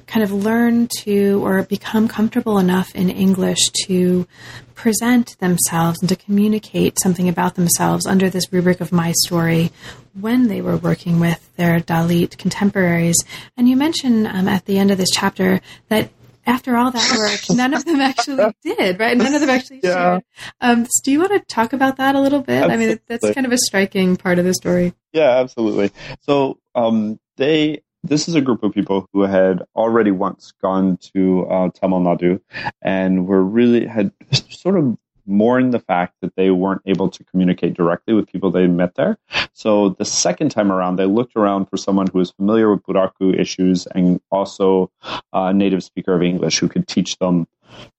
[0.07, 4.27] kind of learn to or become comfortable enough in English to
[4.75, 9.71] present themselves and to communicate something about themselves under this rubric of my story
[10.19, 13.17] when they were working with their Dalit contemporaries.
[13.57, 16.11] And you mention um, at the end of this chapter that
[16.49, 19.17] after all that work, none of them actually did, right?
[19.17, 19.93] None of them actually yeah.
[19.93, 20.25] shared.
[20.61, 22.63] Um, so do you want to talk about that a little bit?
[22.63, 22.87] Absolutely.
[22.87, 24.95] I mean, that's kind of a striking part of the story.
[25.13, 25.93] Yeah, absolutely.
[26.23, 31.47] So um, they this is a group of people who had already once gone to
[31.47, 32.41] uh, Tamil Nadu
[32.81, 34.13] and were really had
[34.51, 34.97] sort of
[35.29, 39.19] mourned the fact that they weren't able to communicate directly with people they met there.
[39.53, 43.39] So the second time around, they looked around for someone who was familiar with Buraku
[43.39, 44.91] issues and also
[45.33, 47.47] a native speaker of English who could teach them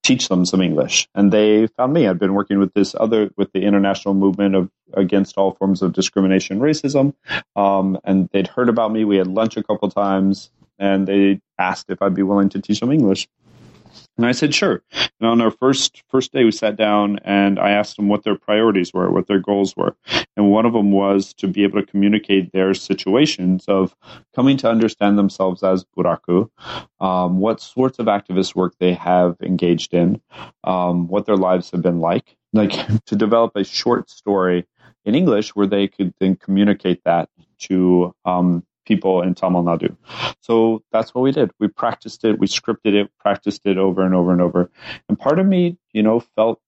[0.02, 1.08] teach them some English.
[1.14, 2.08] And they found me.
[2.08, 5.94] I'd been working with this other with the international movement of against all forms of
[5.94, 7.14] discrimination, racism,
[7.56, 9.06] um, and they'd heard about me.
[9.06, 10.50] We had lunch a couple times,
[10.80, 13.28] and they asked if I'd be willing to teach them English.
[14.20, 14.84] And I said, sure.
[15.22, 18.36] And on our first first day, we sat down and I asked them what their
[18.36, 19.96] priorities were, what their goals were.
[20.36, 23.96] And one of them was to be able to communicate their situations of
[24.36, 26.50] coming to understand themselves as Buraku,
[27.00, 30.22] um, what sorts of activist work they have engaged in,
[30.66, 32.74] um, what their lives have been like, like
[33.06, 34.68] to develop a short story
[35.06, 39.96] in English where they could then communicate that to um, people in Tamil Nadu.
[40.42, 41.52] So that's what we did.
[41.60, 44.70] We practiced it, we scripted it, practiced it over and over and over.
[45.08, 46.60] And part of me, you know, felt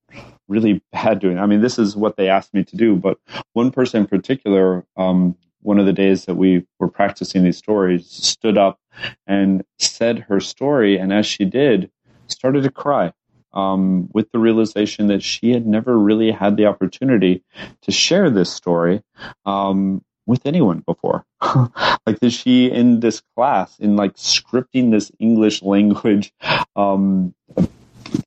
[0.48, 1.42] really bad doing it.
[1.42, 3.18] I mean, this is what they asked me to do, but
[3.54, 8.06] one person in particular, um, one of the days that we were practicing these stories,
[8.08, 8.80] stood up
[9.26, 10.98] and said her story.
[10.98, 11.90] And as she did,
[12.28, 13.14] started to cry.
[13.54, 17.44] Um, with the realization that she had never really had the opportunity
[17.82, 19.04] to share this story
[19.46, 21.26] um, with anyone before.
[22.08, 26.34] like is she in this class in like scripting this English language
[26.76, 27.36] um,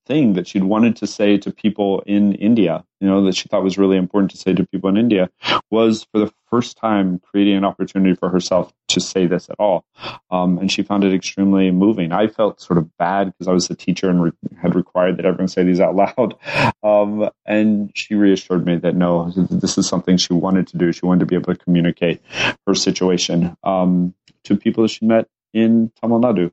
[0.06, 3.62] thing that she'd wanted to say to people in India, you know, that she thought
[3.62, 5.30] was really important to say to people in India,
[5.70, 9.84] was for the first time creating an opportunity for herself to say this at all.
[10.30, 12.12] Um, and she found it extremely moving.
[12.12, 15.26] I felt sort of bad because I was the teacher and re- had required that
[15.26, 16.34] everyone say these out loud.
[16.82, 20.92] Um, and she reassured me that no, this is something she wanted to do.
[20.92, 22.22] She wanted to be able to communicate
[22.66, 24.14] her situation um,
[24.44, 26.50] to people that she met in Tamil Nadu.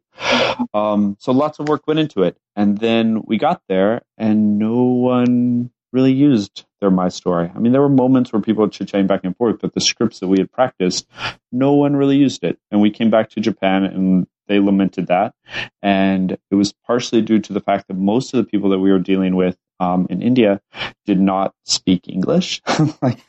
[0.74, 2.38] Um, so lots of work went into it.
[2.56, 7.52] And then we got there and no one really used their My Story.
[7.54, 10.28] I mean, there were moments where people chit-chatting back and forth, but the scripts that
[10.28, 11.08] we had practiced,
[11.52, 12.60] no one really used it.
[12.70, 15.34] And we came back to Japan and they lamented that.
[15.82, 18.92] And it was partially due to the fact that most of the people that we
[18.92, 20.62] were dealing with um, in India
[21.06, 22.62] did not speak English.
[23.02, 23.20] like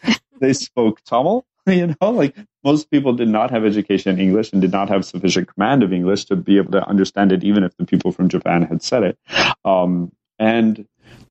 [0.41, 4.61] they spoke Tamil you know, like most people did not have education in English and
[4.61, 7.77] did not have sufficient command of English to be able to understand it, even if
[7.77, 9.19] the people from Japan had said it.
[9.65, 10.87] Um, and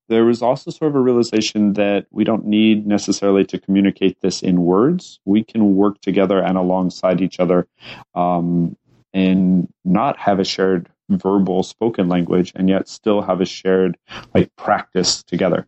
[0.07, 4.41] there was also sort of a realization that we don't need necessarily to communicate this
[4.41, 5.19] in words.
[5.25, 7.67] We can work together and alongside each other
[8.13, 8.77] um,
[9.13, 13.97] and not have a shared verbal spoken language and yet still have a shared
[14.33, 15.67] like practice together.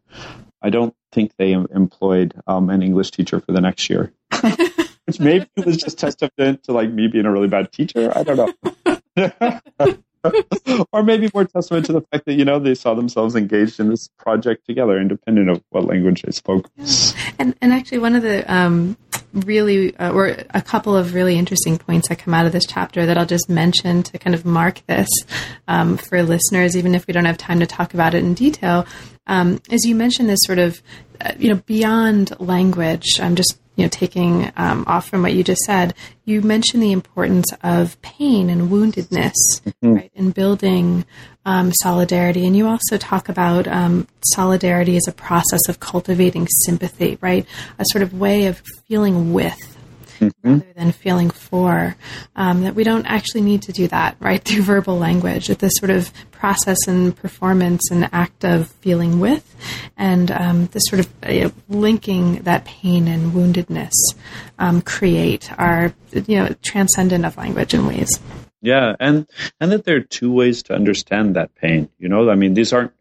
[0.64, 4.14] I don't think they employed um, an English teacher for the next year,
[5.06, 8.12] which maybe was just testament to like me being a really bad teacher.
[8.16, 9.98] I don't know.
[10.94, 13.90] or maybe more testament to the fact that you know they saw themselves engaged in
[13.90, 16.70] this project together, independent of what language they spoke.
[17.38, 18.98] And and actually, one of the um,
[19.34, 23.06] really, uh, or a couple of really interesting points that come out of this chapter
[23.06, 25.10] that I'll just mention to kind of mark this
[25.68, 28.86] um, for listeners, even if we don't have time to talk about it in detail.
[29.28, 30.82] Um, as you mentioned, this sort of,
[31.22, 33.20] uh, you know, beyond language.
[33.20, 35.96] I'm just you know, taking um, off from what you just said,
[36.26, 39.94] you mentioned the importance of pain and woundedness, mm-hmm.
[39.94, 41.06] right, in building
[41.46, 42.46] um, solidarity.
[42.46, 47.48] And you also talk about um, solidarity as a process of cultivating sympathy, right?
[47.80, 49.73] A sort of way of feeling with
[50.30, 50.54] mm-hmm.
[50.54, 51.96] rather than feeling for.
[52.36, 55.48] Um, that we don't actually need to do that, right, through verbal language.
[55.48, 59.56] That this sort of process and performance and act of feeling with,
[59.98, 63.94] and um, this sort of uh, linking that pain and woundedness
[64.60, 68.20] um, create are, you know, transcendent of language in ways.
[68.62, 69.28] Yeah, and
[69.60, 71.90] and that there are two ways to understand that pain.
[72.00, 72.94] You know, I mean, these aren't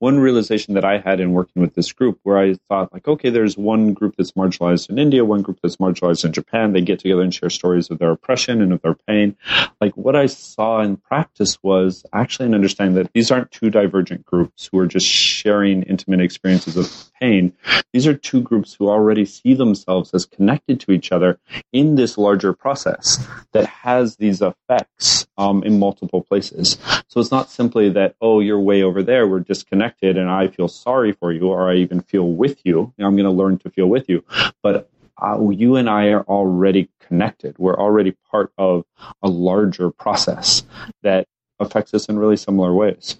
[0.00, 3.28] one realization that I had in working with this group where I thought like, okay,
[3.28, 6.72] there's one group that's marginalized in India, one group that's marginalized in Japan.
[6.72, 9.36] They get together and share stories of their oppression and of their pain.
[9.80, 14.24] Like what I saw in practice was actually an understanding that these aren't two divergent
[14.24, 17.52] groups who are just sharing intimate experiences of pain.
[17.92, 21.38] These are two groups who already see themselves as connected to each other
[21.72, 26.76] in this larger process that has these effects um, in multiple places.
[27.08, 30.68] So it's not simply that, oh, you're way over there, we're disconnected, and I feel
[30.68, 32.92] sorry for you, or I even feel with you.
[32.98, 34.22] I'm going to learn to feel with you.
[34.62, 37.58] But uh, you and I are already connected.
[37.58, 38.84] We're already part of
[39.22, 40.62] a larger process
[41.02, 41.26] that
[41.58, 43.16] affects us in really similar ways.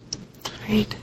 [0.69, 0.95] Right.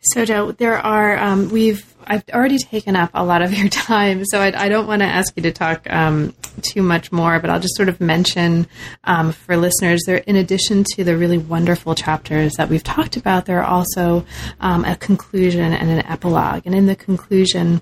[0.00, 4.24] So, Joe, there are, um, we've, I've already taken up a lot of your time,
[4.24, 6.32] so I, I don't want to ask you to talk um,
[6.62, 8.66] too much more, but I'll just sort of mention
[9.04, 13.46] um, for listeners there, in addition to the really wonderful chapters that we've talked about,
[13.46, 14.24] there are also
[14.60, 16.62] um, a conclusion and an epilogue.
[16.66, 17.80] And in the conclusion,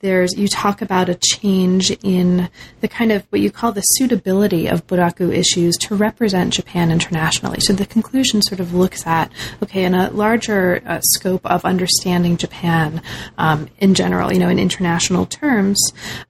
[0.00, 2.48] there's you talk about a change in
[2.80, 7.60] the kind of what you call the suitability of Buraku issues to represent Japan internationally.
[7.60, 9.30] So the conclusion sort of looks at
[9.62, 13.02] okay, in a larger uh, scope of understanding Japan
[13.38, 15.78] um, in general, you know, in international terms,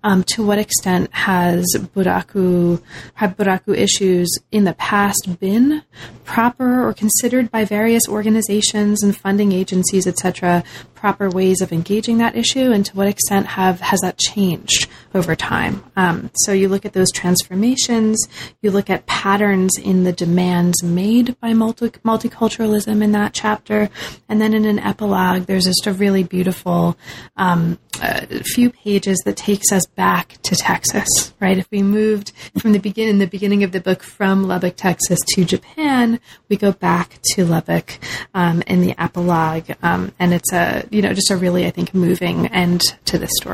[0.02, 1.64] um, to what extent has
[1.94, 2.82] Buraku
[3.14, 5.82] have Buraku issues in the past been
[6.24, 10.62] proper or considered by various organizations and funding agencies, etc.,
[10.94, 15.34] proper ways of engaging that issue, and to what extent have has that changed over
[15.34, 15.82] time?
[15.96, 18.18] Um, so you look at those transformations,
[18.60, 23.88] you look at patterns in the demands made by multi- multiculturalism in that chapter,
[24.28, 26.98] and then in an epilogue, there's just a really beautiful
[27.38, 31.08] um, uh, few pages that takes us back to Texas.
[31.40, 35.18] Right, if we moved from the beginning, the beginning of the book from Lubbock, Texas,
[35.34, 37.98] to Japan, we go back to Lubbock
[38.34, 41.94] um, in the epilogue, um, and it's a you know just a really I think
[41.94, 43.45] moving end to the story.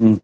[0.00, 0.20] Mm.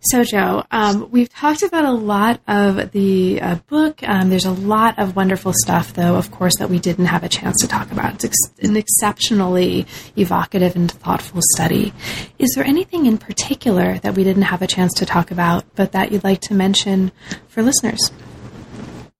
[0.00, 4.02] So, Joe, um, we've talked about a lot of the uh, book.
[4.04, 7.28] Um, there's a lot of wonderful stuff, though, of course, that we didn't have a
[7.28, 8.14] chance to talk about.
[8.14, 9.84] It's ex- an exceptionally
[10.16, 11.92] evocative and thoughtful study.
[12.38, 15.90] Is there anything in particular that we didn't have a chance to talk about, but
[15.90, 17.10] that you'd like to mention
[17.48, 18.12] for listeners?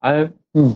[0.01, 0.75] I, hmm,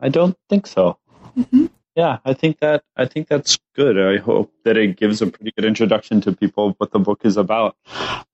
[0.00, 0.98] I don't think so.
[1.38, 1.66] Mm-hmm
[1.98, 3.98] yeah, I think that I think that's good.
[3.98, 7.36] I hope that it gives a pretty good introduction to people what the book is
[7.36, 7.76] about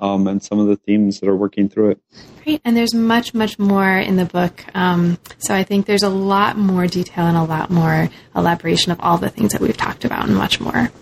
[0.00, 2.00] um, and some of the themes that are working through it.
[2.44, 4.66] Great, and there's much much more in the book.
[4.74, 9.00] Um, so I think there's a lot more detail and a lot more elaboration of
[9.00, 10.92] all the things that we've talked about and much more.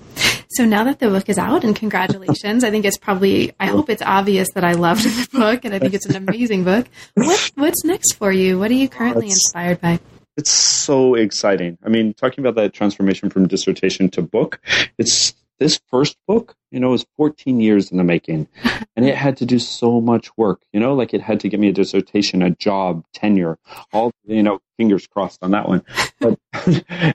[0.51, 3.91] So now that the book is out, and congratulations, I think it's probably, I hope
[3.91, 6.87] it's obvious that I loved the book, and I think it's an amazing book.
[7.15, 8.59] What, what's next for you?
[8.59, 9.99] What are you currently inspired by?
[10.37, 11.79] It's so exciting.
[11.85, 14.61] I mean, talking about that transformation from dissertation to book,
[14.99, 18.49] it's this first book, you know, was 14 years in the making
[18.97, 21.61] and it had to do so much work, you know, like it had to give
[21.61, 23.59] me a dissertation, a job, tenure,
[23.93, 25.85] all, you know, fingers crossed on that one.
[26.21, 26.39] But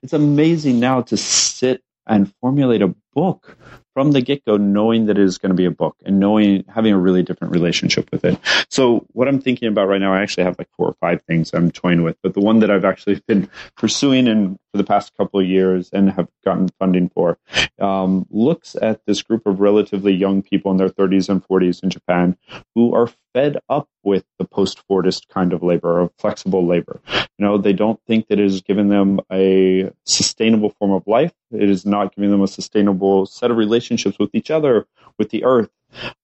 [0.01, 3.57] it's amazing now to sit and formulate a book
[3.97, 6.63] from the get go, knowing that it is going to be a book and knowing
[6.67, 8.37] having a really different relationship with it.
[8.69, 11.51] So, what I'm thinking about right now, I actually have like four or five things
[11.51, 15.17] I'm toying with, but the one that I've actually been pursuing and for the past
[15.17, 17.39] couple of years and have gotten funding for
[17.79, 21.89] um, looks at this group of relatively young people in their 30s and 40s in
[21.89, 22.37] Japan
[22.75, 27.01] who are fed up with the post Fordist kind of labor or flexible labor.
[27.07, 31.33] You know, they don't think that it is giving them a sustainable form of life.
[31.51, 35.43] It is not giving them a sustainable set of relationships with each other, with the
[35.43, 35.69] earth.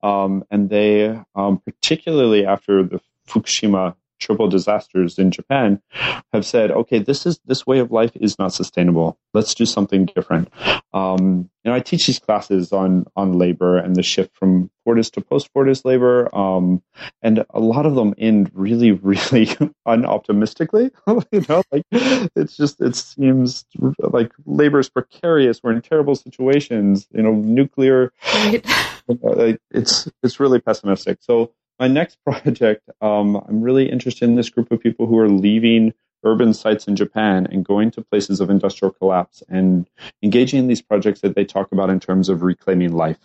[0.02, 5.82] Um, and they, um, particularly after the Fukushima triple disasters in Japan
[6.32, 9.18] have said, okay, this is this way of life is not sustainable.
[9.34, 10.50] Let's do something different.
[10.94, 15.14] Um, you know, I teach these classes on on labor and the shift from Fordist
[15.14, 16.82] to post Fordist labor, um,
[17.22, 19.46] and a lot of them end really, really
[19.88, 20.92] unoptimistically.
[21.32, 23.66] you know, like it's just it seems
[24.00, 25.62] like labor is precarious.
[25.64, 27.08] We're in terrible situations.
[27.12, 28.12] You know, nuclear.
[28.34, 28.66] Right.
[29.70, 31.18] It's it's really pessimistic.
[31.20, 35.30] So my next project, um, I'm really interested in this group of people who are
[35.30, 35.94] leaving
[36.24, 39.90] urban sites in Japan and going to places of industrial collapse and
[40.22, 43.18] engaging in these projects that they talk about in terms of reclaiming life.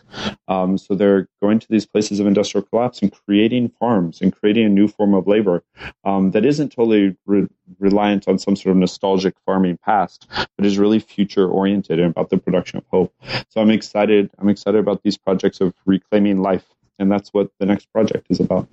[0.49, 4.67] Um, so they're going to these places of industrial collapse and creating farms and creating
[4.67, 5.63] a new form of labor
[6.05, 7.47] um, that isn't totally re-
[7.79, 10.27] reliant on some sort of nostalgic farming past,
[10.57, 13.15] but is really future oriented and about the production of hope.
[13.49, 14.31] So I'm excited.
[14.39, 16.67] I'm excited about these projects of reclaiming life
[16.99, 18.69] and that's what the next project is about.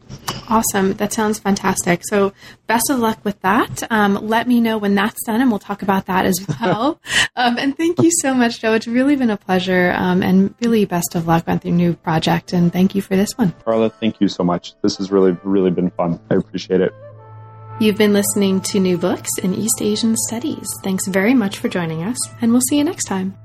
[0.48, 0.94] Awesome.
[0.94, 2.02] That sounds fantastic.
[2.06, 2.34] So,
[2.68, 3.84] best of luck with that.
[3.92, 7.00] Um, let me know when that's done, and we'll talk about that as well.
[7.36, 8.74] um, and thank you so much, Joe.
[8.74, 12.54] It's really been a pleasure, um, and really best of luck with your new project.
[12.54, 13.54] And thank you for this one.
[13.64, 14.74] Carla, thank you so much.
[14.82, 16.20] This has really, really been fun.
[16.30, 16.94] I appreciate it.
[17.80, 20.68] You've been listening to New Books in East Asian Studies.
[20.82, 23.38] Thanks very much for joining us, and we'll see you next time.